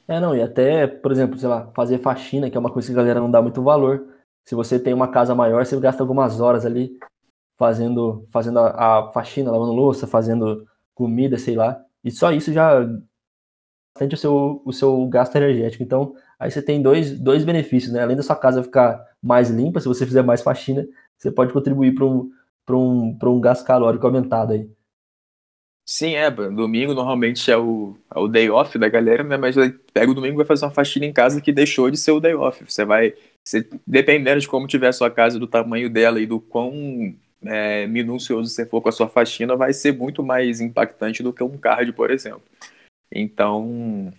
É, 0.08 0.19
não, 0.19 0.36
e 0.36 0.41
até, 0.41 0.86
por 0.86 1.12
exemplo, 1.12 1.38
sei 1.38 1.47
lá, 1.47 1.67
fazer 1.73 1.99
faxina, 1.99 2.49
que 2.49 2.58
é 2.58 2.60
uma 2.60 2.71
coisa 2.71 2.88
que 2.88 2.93
a 2.93 2.97
galera 2.97 3.21
não 3.21 3.32
dá 3.32 3.41
muito 3.41 3.63
valor. 3.63 4.06
Se 4.46 4.56
você 4.56 4.80
tem 4.80 4.94
uma 4.94 5.08
casa 5.10 5.34
maior, 5.34 5.66
você 5.66 5.80
gasta 5.80 6.04
algumas 6.04 6.40
horas 6.40 6.66
ali 6.66 6.98
fazendo, 7.58 8.28
fazendo 8.32 8.60
a, 8.60 9.08
a 9.08 9.12
faxina, 9.12 9.52
lavando 9.52 9.74
louça, 9.74 10.08
fazendo 10.08 10.68
comida, 10.94 11.38
sei 11.38 11.56
lá. 11.56 11.82
E 12.04 12.12
só 12.12 12.32
isso 12.32 12.52
já 12.52 12.86
bastante 13.94 14.16
o 14.16 14.18
seu, 14.18 14.62
o 14.66 14.74
seu 14.74 15.08
gasto 15.08 15.36
energético. 15.36 15.84
Então, 15.84 16.16
aí 16.40 16.50
você 16.50 16.62
tem 16.62 16.82
dois, 16.82 17.18
dois 17.20 17.46
benefícios, 17.46 17.94
né? 17.94 18.02
Além 18.02 18.18
da 18.18 18.24
sua 18.24 18.36
casa 18.36 18.64
ficar 18.64 19.06
mais 19.22 19.50
limpa, 19.50 19.80
se 19.80 19.88
você 19.88 20.06
fizer 20.06 20.24
mais 20.24 20.42
faxina, 20.42 20.86
você 21.18 21.32
pode 21.32 21.54
contribuir 21.54 21.94
para 21.94 22.06
um, 22.06 22.30
um, 22.70 23.18
um 23.24 23.42
gasto 23.42 23.66
calórico 23.66 24.06
aumentado 24.06 24.54
aí. 24.54 24.70
Sim, 25.86 26.16
é, 26.16 26.32
domingo 26.32 26.94
normalmente 26.94 27.52
é 27.52 27.58
o, 27.58 27.98
é 28.14 28.18
o 28.18 28.28
day 28.28 28.50
off 28.50 28.78
da 28.80 28.88
galera, 28.88 29.22
né? 29.24 29.38
Mas 29.38 29.56
pega 29.94 30.12
o 30.12 30.16
domingo 30.16 30.36
e 30.36 30.38
vai 30.38 30.46
fazer 30.46 30.66
uma 30.66 30.72
faxina 30.72 31.06
em 31.06 31.14
casa 31.14 31.42
que 31.42 31.52
deixou 31.52 31.92
de 31.92 31.98
ser 31.98 32.12
o 32.12 32.22
day 32.22 32.34
off. 32.34 32.64
Você 32.64 32.86
vai, 32.86 33.14
dependendo 33.86 34.40
de 34.40 34.48
como 34.48 34.68
tiver 34.68 34.88
a 34.88 34.94
sua 34.94 35.12
casa, 35.12 35.40
do 35.40 35.48
tamanho 35.48 35.90
dela 35.90 36.20
e 36.22 36.26
do 36.26 36.40
quão 36.40 37.16
é, 37.46 37.86
minucioso 37.88 38.50
você 38.50 38.66
for 38.66 38.82
com 38.82 38.90
a 38.90 38.92
sua 38.92 39.10
faxina, 39.10 39.56
vai 39.56 39.74
ser 39.74 39.94
muito 39.94 40.24
mais 40.24 40.62
impactante 40.62 41.22
do 41.22 41.34
que 41.34 41.44
um 41.44 41.58
card, 41.58 41.92
por 41.94 42.10
exemplo. 42.10 42.44
Então, 43.12 44.12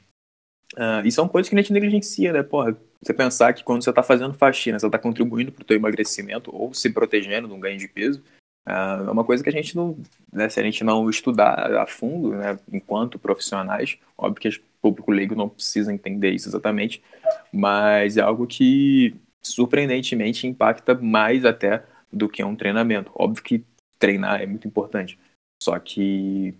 uh, 0.76 1.04
e 1.04 1.10
são 1.10 1.26
coisas 1.26 1.48
que 1.48 1.56
a 1.56 1.58
gente 1.58 1.72
negligencia, 1.72 2.32
né? 2.32 2.42
Porra, 2.42 2.76
você 3.02 3.12
pensar 3.12 3.52
que 3.52 3.64
quando 3.64 3.82
você 3.82 3.90
está 3.90 4.02
fazendo 4.02 4.34
faxina, 4.34 4.78
você 4.78 4.86
está 4.86 4.98
contribuindo 4.98 5.50
para 5.50 5.62
o 5.62 5.64
teu 5.64 5.76
emagrecimento 5.76 6.54
ou 6.54 6.72
se 6.72 6.90
protegendo 6.90 7.48
de 7.48 7.54
um 7.54 7.60
ganho 7.60 7.78
de 7.78 7.88
peso, 7.88 8.22
uh, 8.68 9.08
é 9.08 9.10
uma 9.10 9.24
coisa 9.24 9.42
que 9.42 9.48
a 9.48 9.52
gente 9.52 9.74
não, 9.74 9.98
né, 10.32 10.48
se 10.48 10.60
a 10.60 10.62
gente 10.62 10.84
não 10.84 11.08
estudar 11.10 11.74
a 11.76 11.86
fundo, 11.86 12.30
né, 12.30 12.58
enquanto 12.72 13.18
profissionais, 13.18 13.98
óbvio 14.16 14.40
que 14.40 14.48
público 14.84 15.10
leigo 15.10 15.34
não 15.34 15.48
precisa 15.48 15.92
entender 15.92 16.32
isso 16.32 16.48
exatamente, 16.48 17.02
mas 17.50 18.18
é 18.18 18.20
algo 18.20 18.46
que 18.46 19.16
surpreendentemente 19.40 20.46
impacta 20.46 20.94
mais 20.94 21.44
até 21.46 21.84
do 22.12 22.28
que 22.28 22.44
um 22.44 22.54
treinamento. 22.54 23.10
Óbvio 23.14 23.42
que 23.42 23.64
treinar 23.98 24.42
é 24.42 24.46
muito 24.46 24.68
importante, 24.68 25.18
só 25.62 25.78
que 25.78 26.54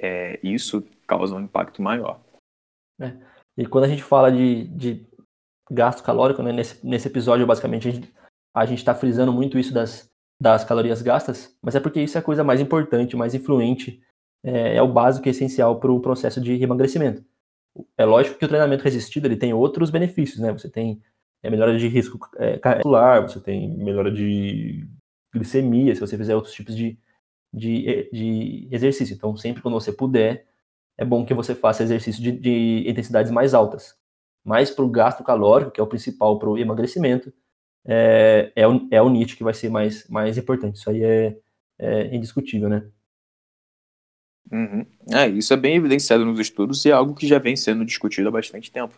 é, 0.00 0.38
isso 0.42 0.84
causa 1.08 1.34
um 1.34 1.40
impacto 1.40 1.82
maior. 1.82 2.20
É. 3.00 3.12
E 3.58 3.66
quando 3.66 3.84
a 3.84 3.88
gente 3.88 4.02
fala 4.02 4.30
de, 4.30 4.64
de 4.68 5.04
gasto 5.70 6.04
calórico, 6.04 6.42
né, 6.42 6.52
nesse, 6.52 6.86
nesse 6.86 7.08
episódio, 7.08 7.46
basicamente, 7.46 7.88
a 8.54 8.64
gente 8.64 8.78
está 8.78 8.94
frisando 8.94 9.32
muito 9.32 9.58
isso 9.58 9.74
das, 9.74 10.08
das 10.40 10.64
calorias 10.64 11.02
gastas, 11.02 11.56
mas 11.60 11.74
é 11.74 11.80
porque 11.80 12.00
isso 12.00 12.16
é 12.16 12.20
a 12.20 12.24
coisa 12.24 12.44
mais 12.44 12.60
importante, 12.60 13.16
mais 13.16 13.34
influente, 13.34 14.00
é, 14.44 14.76
é 14.76 14.82
o 14.82 14.92
básico 14.92 15.26
e 15.26 15.30
essencial 15.30 15.80
para 15.80 15.90
o 15.90 16.00
processo 16.00 16.40
de 16.40 16.52
emagrecimento. 16.62 17.24
É 17.96 18.04
lógico 18.04 18.38
que 18.38 18.44
o 18.44 18.48
treinamento 18.48 18.84
resistido 18.84 19.26
ele 19.26 19.36
tem 19.36 19.52
outros 19.52 19.90
benefícios, 19.90 20.40
né? 20.40 20.52
Você 20.52 20.68
tem 20.70 21.02
é, 21.42 21.50
melhora 21.50 21.76
de 21.76 21.88
risco 21.88 22.18
é, 22.36 22.58
cardiovascular, 22.58 23.22
você 23.22 23.40
tem 23.40 23.76
melhora 23.76 24.10
de 24.10 24.86
glicemia, 25.32 25.94
se 25.94 26.00
você 26.00 26.16
fizer 26.16 26.34
outros 26.34 26.54
tipos 26.54 26.76
de, 26.76 26.98
de, 27.52 28.08
de 28.12 28.68
exercício. 28.70 29.14
Então, 29.14 29.36
sempre 29.36 29.62
quando 29.62 29.74
você 29.74 29.92
puder, 29.92 30.46
é 30.96 31.04
bom 31.04 31.24
que 31.24 31.34
você 31.34 31.54
faça 31.54 31.82
exercício 31.82 32.22
de, 32.22 32.32
de 32.32 32.84
intensidades 32.88 33.30
mais 33.30 33.54
altas. 33.54 33.96
Mas 34.44 34.70
para 34.70 34.84
o 34.84 34.90
gasto 34.90 35.24
calórico, 35.24 35.72
que 35.72 35.80
é 35.80 35.82
o 35.82 35.88
principal 35.88 36.38
para 36.38 36.48
o 36.48 36.58
emagrecimento, 36.58 37.32
é, 37.84 38.52
é, 38.56 38.66
o, 38.66 38.88
é 38.90 39.02
o 39.02 39.08
NIT 39.08 39.36
que 39.36 39.44
vai 39.44 39.54
ser 39.54 39.68
mais, 39.70 40.08
mais 40.08 40.38
importante. 40.38 40.76
Isso 40.76 40.90
aí 40.90 41.02
é, 41.02 41.36
é 41.78 42.14
indiscutível, 42.14 42.68
né? 42.68 42.88
Uhum. 44.50 44.86
É, 45.12 45.28
isso 45.28 45.52
é 45.52 45.56
bem 45.56 45.76
evidenciado 45.76 46.24
nos 46.24 46.38
estudos 46.38 46.84
e 46.84 46.90
é 46.90 46.92
algo 46.92 47.14
que 47.14 47.26
já 47.26 47.38
vem 47.38 47.56
sendo 47.56 47.84
discutido 47.84 48.28
há 48.28 48.32
bastante 48.32 48.70
tempo. 48.70 48.94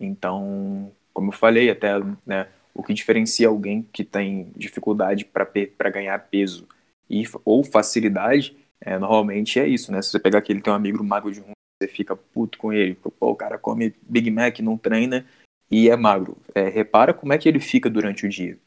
Então, 0.00 0.92
como 1.12 1.28
eu 1.28 1.36
falei, 1.36 1.70
até 1.70 1.92
né, 2.26 2.48
o 2.74 2.82
que 2.82 2.94
diferencia 2.94 3.48
alguém 3.48 3.82
que 3.92 4.04
tem 4.04 4.52
dificuldade 4.56 5.24
para 5.24 5.90
ganhar 5.90 6.18
peso 6.28 6.66
e, 7.08 7.24
ou 7.44 7.64
facilidade 7.64 8.56
é, 8.80 8.98
normalmente 8.98 9.58
é 9.58 9.66
isso, 9.66 9.90
né? 9.90 10.00
Se 10.00 10.10
você 10.10 10.20
pegar 10.20 10.38
aquele 10.38 10.60
teu 10.60 10.72
amigo 10.72 11.02
magro 11.02 11.32
de 11.32 11.40
ruim, 11.40 11.52
você 11.82 11.88
fica 11.88 12.14
puto 12.14 12.58
com 12.58 12.72
ele. 12.72 12.94
Pô, 12.94 13.12
o 13.30 13.36
cara 13.36 13.58
come 13.58 13.94
Big 14.02 14.30
Mac, 14.30 14.60
não 14.60 14.78
treina 14.78 15.26
e 15.70 15.88
é 15.90 15.96
magro. 15.96 16.36
É, 16.54 16.68
repara 16.68 17.12
como 17.12 17.32
é 17.32 17.38
que 17.38 17.48
ele 17.48 17.60
fica 17.60 17.90
durante 17.90 18.26
o 18.26 18.28
dia. 18.28 18.58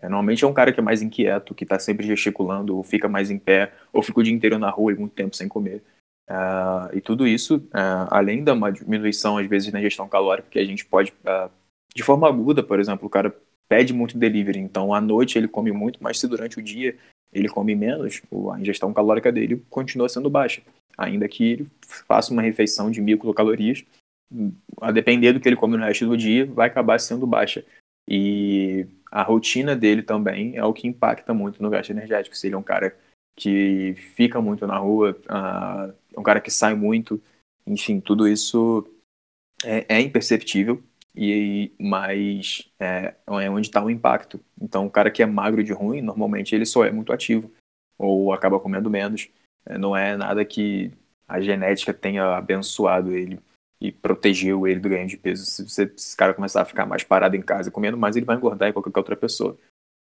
É, 0.00 0.08
normalmente 0.08 0.44
é 0.44 0.46
um 0.46 0.52
cara 0.52 0.72
que 0.72 0.80
é 0.80 0.82
mais 0.82 1.02
inquieto, 1.02 1.54
que 1.54 1.66
tá 1.66 1.78
sempre 1.78 2.06
gesticulando, 2.06 2.76
ou 2.76 2.82
fica 2.82 3.08
mais 3.08 3.30
em 3.30 3.38
pé, 3.38 3.72
ou 3.92 4.02
fica 4.02 4.20
o 4.20 4.22
dia 4.22 4.34
inteiro 4.34 4.58
na 4.58 4.70
rua 4.70 4.92
e 4.92 4.96
muito 4.96 5.14
tempo 5.14 5.36
sem 5.36 5.48
comer. 5.48 5.82
Uh, 6.28 6.96
e 6.96 7.00
tudo 7.00 7.26
isso, 7.26 7.56
uh, 7.56 8.08
além 8.10 8.42
da 8.42 8.54
uma 8.54 8.72
diminuição, 8.72 9.36
às 9.38 9.46
vezes, 9.46 9.72
na 9.72 9.80
gestão 9.80 10.08
calórica, 10.08 10.48
que 10.50 10.58
a 10.58 10.64
gente 10.64 10.84
pode, 10.84 11.12
uh, 11.24 11.50
de 11.94 12.02
forma 12.02 12.28
aguda, 12.28 12.62
por 12.62 12.80
exemplo, 12.80 13.06
o 13.06 13.10
cara 13.10 13.34
pede 13.68 13.92
muito 13.92 14.18
delivery, 14.18 14.58
então 14.58 14.92
à 14.92 15.00
noite 15.00 15.38
ele 15.38 15.48
come 15.48 15.72
muito, 15.72 15.98
mas 16.02 16.18
se 16.18 16.28
durante 16.28 16.58
o 16.58 16.62
dia 16.62 16.96
ele 17.32 17.48
come 17.48 17.74
menos, 17.74 18.22
a 18.52 18.60
ingestão 18.60 18.92
calórica 18.92 19.32
dele 19.32 19.62
continua 19.68 20.08
sendo 20.08 20.30
baixa. 20.30 20.62
Ainda 20.96 21.28
que 21.28 21.44
ele 21.44 21.66
faça 22.06 22.32
uma 22.32 22.42
refeição 22.42 22.90
de 22.90 23.00
mil 23.00 23.18
calorias, 23.34 23.84
a 24.80 24.92
depender 24.92 25.32
do 25.32 25.40
que 25.40 25.48
ele 25.48 25.56
come 25.56 25.76
no 25.76 25.84
resto 25.84 26.06
do 26.06 26.16
dia, 26.16 26.46
vai 26.46 26.68
acabar 26.68 27.00
sendo 27.00 27.26
baixa. 27.26 27.64
E 28.08 28.86
a 29.14 29.22
rotina 29.22 29.76
dele 29.76 30.02
também 30.02 30.56
é 30.56 30.64
o 30.64 30.72
que 30.72 30.88
impacta 30.88 31.32
muito 31.32 31.62
no 31.62 31.70
gasto 31.70 31.90
energético. 31.90 32.36
Se 32.36 32.48
ele 32.48 32.56
é 32.56 32.58
um 32.58 32.64
cara 32.64 32.98
que 33.36 33.94
fica 34.16 34.40
muito 34.40 34.66
na 34.66 34.76
rua, 34.76 35.16
uh, 35.30 36.18
um 36.18 36.22
cara 36.24 36.40
que 36.40 36.50
sai 36.50 36.74
muito, 36.74 37.22
enfim, 37.64 38.00
tudo 38.00 38.26
isso 38.26 38.84
é, 39.64 39.86
é 39.88 40.00
imperceptível 40.00 40.82
e 41.14 41.72
mas 41.78 42.68
é, 42.80 43.14
é 43.24 43.50
onde 43.50 43.68
está 43.68 43.84
o 43.84 43.88
impacto. 43.88 44.40
Então, 44.60 44.84
o 44.84 44.90
cara 44.90 45.12
que 45.12 45.22
é 45.22 45.26
magro 45.26 45.62
de 45.62 45.72
ruim, 45.72 46.00
normalmente 46.00 46.52
ele 46.52 46.66
só 46.66 46.84
é 46.84 46.90
muito 46.90 47.12
ativo 47.12 47.52
ou 47.96 48.32
acaba 48.32 48.58
comendo 48.58 48.90
menos. 48.90 49.30
É, 49.64 49.78
não 49.78 49.96
é 49.96 50.16
nada 50.16 50.44
que 50.44 50.90
a 51.28 51.40
genética 51.40 51.94
tenha 51.94 52.36
abençoado 52.36 53.12
ele 53.12 53.38
e 53.84 53.92
protegeu 53.92 54.66
ele 54.66 54.80
do 54.80 54.88
ganho 54.88 55.06
de 55.06 55.18
peso. 55.18 55.44
Se, 55.44 55.82
esse 55.82 56.16
cara 56.16 56.32
começar 56.32 56.62
a 56.62 56.64
ficar 56.64 56.86
mais 56.86 57.04
parado 57.04 57.36
em 57.36 57.42
casa 57.42 57.70
comendo 57.70 57.98
mais, 57.98 58.16
ele 58.16 58.24
vai 58.24 58.34
engordar 58.34 58.70
igual 58.70 58.82
qualquer 58.82 58.98
outra 58.98 59.16
pessoa. 59.16 59.58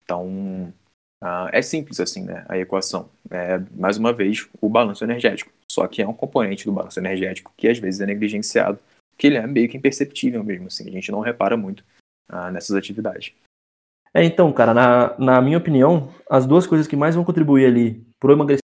Então, 0.05 0.73
uh, 1.21 1.49
é 1.51 1.61
simples 1.61 1.99
assim, 1.99 2.23
né? 2.23 2.47
A 2.49 2.57
equação. 2.57 3.11
É, 3.29 3.59
mais 3.77 3.97
uma 3.97 4.13
vez, 4.13 4.49
o 4.61 4.69
balanço 4.69 5.03
energético. 5.03 5.51
Só 5.69 5.89
que 5.89 6.01
é 6.01 6.07
um 6.07 6.15
componente 6.15 6.65
do 6.65 6.73
balanço 6.73 7.01
energético 7.01 7.53
que 7.57 7.67
às 7.67 7.79
vezes 7.81 8.01
é 8.01 8.07
negligenciado 8.07 8.79
que 9.19 9.27
ele 9.27 9.37
é 9.37 9.47
meio 9.47 9.69
que 9.69 9.77
imperceptível 9.77 10.43
mesmo, 10.43 10.67
assim, 10.67 10.89
a 10.89 10.93
gente 10.93 11.11
não 11.11 11.21
repara 11.21 11.57
muito 11.57 11.85
uh, 12.31 12.51
nessas 12.53 12.77
atividades. 12.77 13.33
É, 14.13 14.23
então, 14.25 14.53
cara, 14.53 14.73
na, 14.73 15.19
na 15.19 15.41
minha 15.41 15.59
opinião, 15.59 16.13
as 16.31 16.47
duas 16.47 16.67
coisas 16.67 16.87
que 16.87 16.95
mais 16.95 17.15
vão 17.17 17.25
contribuir 17.25 17.67
ali 17.67 18.05
para 18.21 18.31
o 18.31 18.33
emagrecimento 18.33 18.63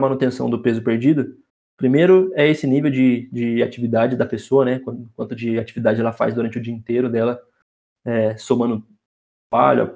e 0.00 0.02
manutenção 0.02 0.50
do 0.50 0.60
peso 0.60 0.82
perdido, 0.82 1.38
primeiro 1.82 2.30
é 2.36 2.48
esse 2.48 2.64
nível 2.64 2.88
de, 2.92 3.28
de 3.32 3.60
atividade 3.60 4.14
da 4.14 4.24
pessoa, 4.24 4.64
né, 4.64 4.80
quanto 5.16 5.34
de 5.34 5.58
atividade 5.58 6.00
ela 6.00 6.12
faz 6.12 6.32
durante 6.32 6.56
o 6.56 6.60
dia 6.60 6.72
inteiro 6.72 7.10
dela, 7.10 7.42
é, 8.04 8.36
somando 8.36 8.86
palha, 9.50 9.92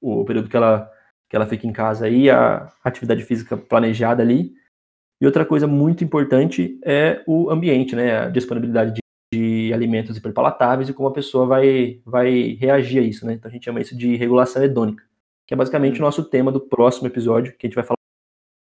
o 0.00 0.24
período 0.24 0.48
que 0.48 0.56
ela, 0.56 0.90
que 1.30 1.36
ela 1.36 1.46
fica 1.46 1.68
em 1.68 1.72
casa 1.72 2.08
e 2.08 2.28
a 2.28 2.68
atividade 2.82 3.22
física 3.22 3.56
planejada 3.56 4.24
ali. 4.24 4.54
E 5.20 5.24
outra 5.24 5.46
coisa 5.46 5.68
muito 5.68 6.02
importante 6.02 6.80
é 6.84 7.22
o 7.28 7.48
ambiente, 7.48 7.94
né, 7.94 8.18
a 8.22 8.28
disponibilidade 8.28 8.94
de 8.94 9.00
de 9.32 9.72
alimentos 9.72 10.16
hiperpalatáveis 10.16 10.88
e 10.88 10.92
como 10.92 11.08
a 11.08 11.12
pessoa 11.12 11.44
vai, 11.44 12.00
vai 12.04 12.56
reagir 12.60 13.00
a 13.00 13.02
isso, 13.02 13.26
né? 13.26 13.32
Então 13.32 13.48
a 13.48 13.52
gente 13.52 13.64
chama 13.64 13.80
isso 13.80 13.96
de 13.96 14.14
regulação 14.14 14.62
hedônica, 14.62 15.02
que 15.44 15.52
é 15.52 15.56
basicamente 15.56 15.98
o 15.98 16.02
nosso 16.02 16.22
tema 16.22 16.52
do 16.52 16.60
próximo 16.60 17.08
episódio, 17.08 17.52
que 17.56 17.66
a 17.66 17.68
gente 17.68 17.74
vai 17.74 17.82
falar 17.82 17.98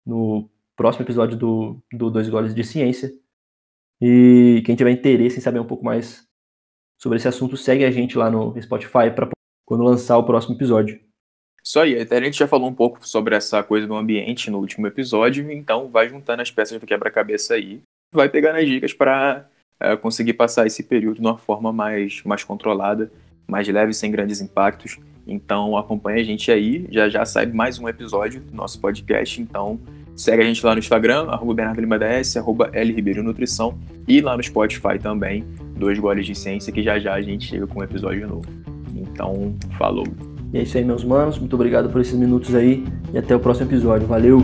no 0.04 0.50
próximo 0.78 1.04
episódio 1.04 1.36
do, 1.36 1.84
do 1.92 2.10
Dois 2.10 2.30
Goles 2.30 2.56
de 2.56 2.64
Ciência. 2.64 3.12
E 4.00 4.62
quem 4.66 4.76
tiver 4.76 4.92
interesse 4.92 5.40
em 5.40 5.42
saber 5.42 5.60
um 5.60 5.66
pouco 5.66 5.84
mais 5.84 6.26
sobre 7.02 7.18
esse 7.18 7.28
assunto, 7.28 7.58
segue 7.58 7.84
a 7.84 7.92
gente 7.92 8.18
lá 8.18 8.30
no 8.30 8.60
Spotify 8.62 9.12
para 9.14 9.30
quando 9.66 9.84
lançar 9.84 10.18
o 10.18 10.24
próximo 10.24 10.56
episódio. 10.56 11.00
Isso 11.64 11.80
aí, 11.80 11.98
a 12.00 12.22
gente 12.22 12.38
já 12.38 12.48
falou 12.48 12.70
um 12.70 12.74
pouco 12.74 13.06
sobre 13.06 13.36
essa 13.36 13.62
coisa 13.62 13.86
do 13.86 13.96
ambiente 13.96 14.50
no 14.50 14.60
último 14.60 14.88
episódio, 14.88 15.52
então 15.52 15.90
vai 15.90 16.08
juntando 16.08 16.42
as 16.42 16.50
peças 16.50 16.80
do 16.80 16.88
quebra-cabeça 16.88 17.56
aí, 17.56 17.82
vai 18.14 18.30
pegando 18.30 18.58
as 18.58 18.66
dicas 18.66 18.94
para 18.94 19.50
é, 19.80 19.98
conseguir 19.98 20.34
passar 20.34 20.66
esse 20.66 20.84
período 20.84 21.16
de 21.16 21.22
uma 21.22 21.38
forma 21.38 21.74
mais, 21.74 22.24
mais 22.24 22.44
controlada, 22.44 23.12
mais 23.46 23.68
leve, 23.68 23.94
sem 23.94 24.10
grandes 24.10 24.40
impactos. 24.40 24.98
Então 25.26 25.76
acompanha 25.76 26.22
a 26.22 26.24
gente 26.24 26.50
aí, 26.50 26.88
já 26.90 27.10
já 27.10 27.26
sai 27.26 27.48
mais 27.48 27.78
um 27.78 27.90
episódio 27.90 28.40
do 28.40 28.56
nosso 28.56 28.80
podcast. 28.80 29.42
Então 29.42 29.78
Segue 30.18 30.42
a 30.42 30.46
gente 30.46 30.66
lá 30.66 30.74
no 30.74 30.80
Instagram, 30.80 31.28
arroba 31.30 31.54
Bernardo 31.54 31.80
Lima 31.80 32.00
DS, 32.00 32.38
arroba 32.38 32.72
L 32.74 32.92
Ribeiro 32.92 33.22
Nutrição 33.22 33.78
e 34.08 34.20
lá 34.20 34.36
no 34.36 34.44
Spotify 34.44 34.98
também, 35.00 35.46
dois 35.78 36.00
goles 36.00 36.26
de 36.26 36.34
ciência, 36.34 36.74
que 36.74 36.82
já 36.82 36.98
já 36.98 37.14
a 37.14 37.22
gente 37.22 37.46
chega 37.46 37.68
com 37.68 37.80
um 37.80 37.84
episódio 37.84 38.28
novo. 38.28 38.48
Então, 38.96 39.54
falou. 39.78 40.08
E 40.52 40.58
é 40.58 40.64
isso 40.64 40.76
aí, 40.76 40.84
meus 40.84 41.04
manos. 41.04 41.38
Muito 41.38 41.54
obrigado 41.54 41.90
por 41.90 42.02
esses 42.02 42.18
minutos 42.18 42.56
aí 42.56 42.84
e 43.14 43.18
até 43.18 43.36
o 43.36 43.40
próximo 43.40 43.70
episódio. 43.70 44.08
Valeu! 44.08 44.42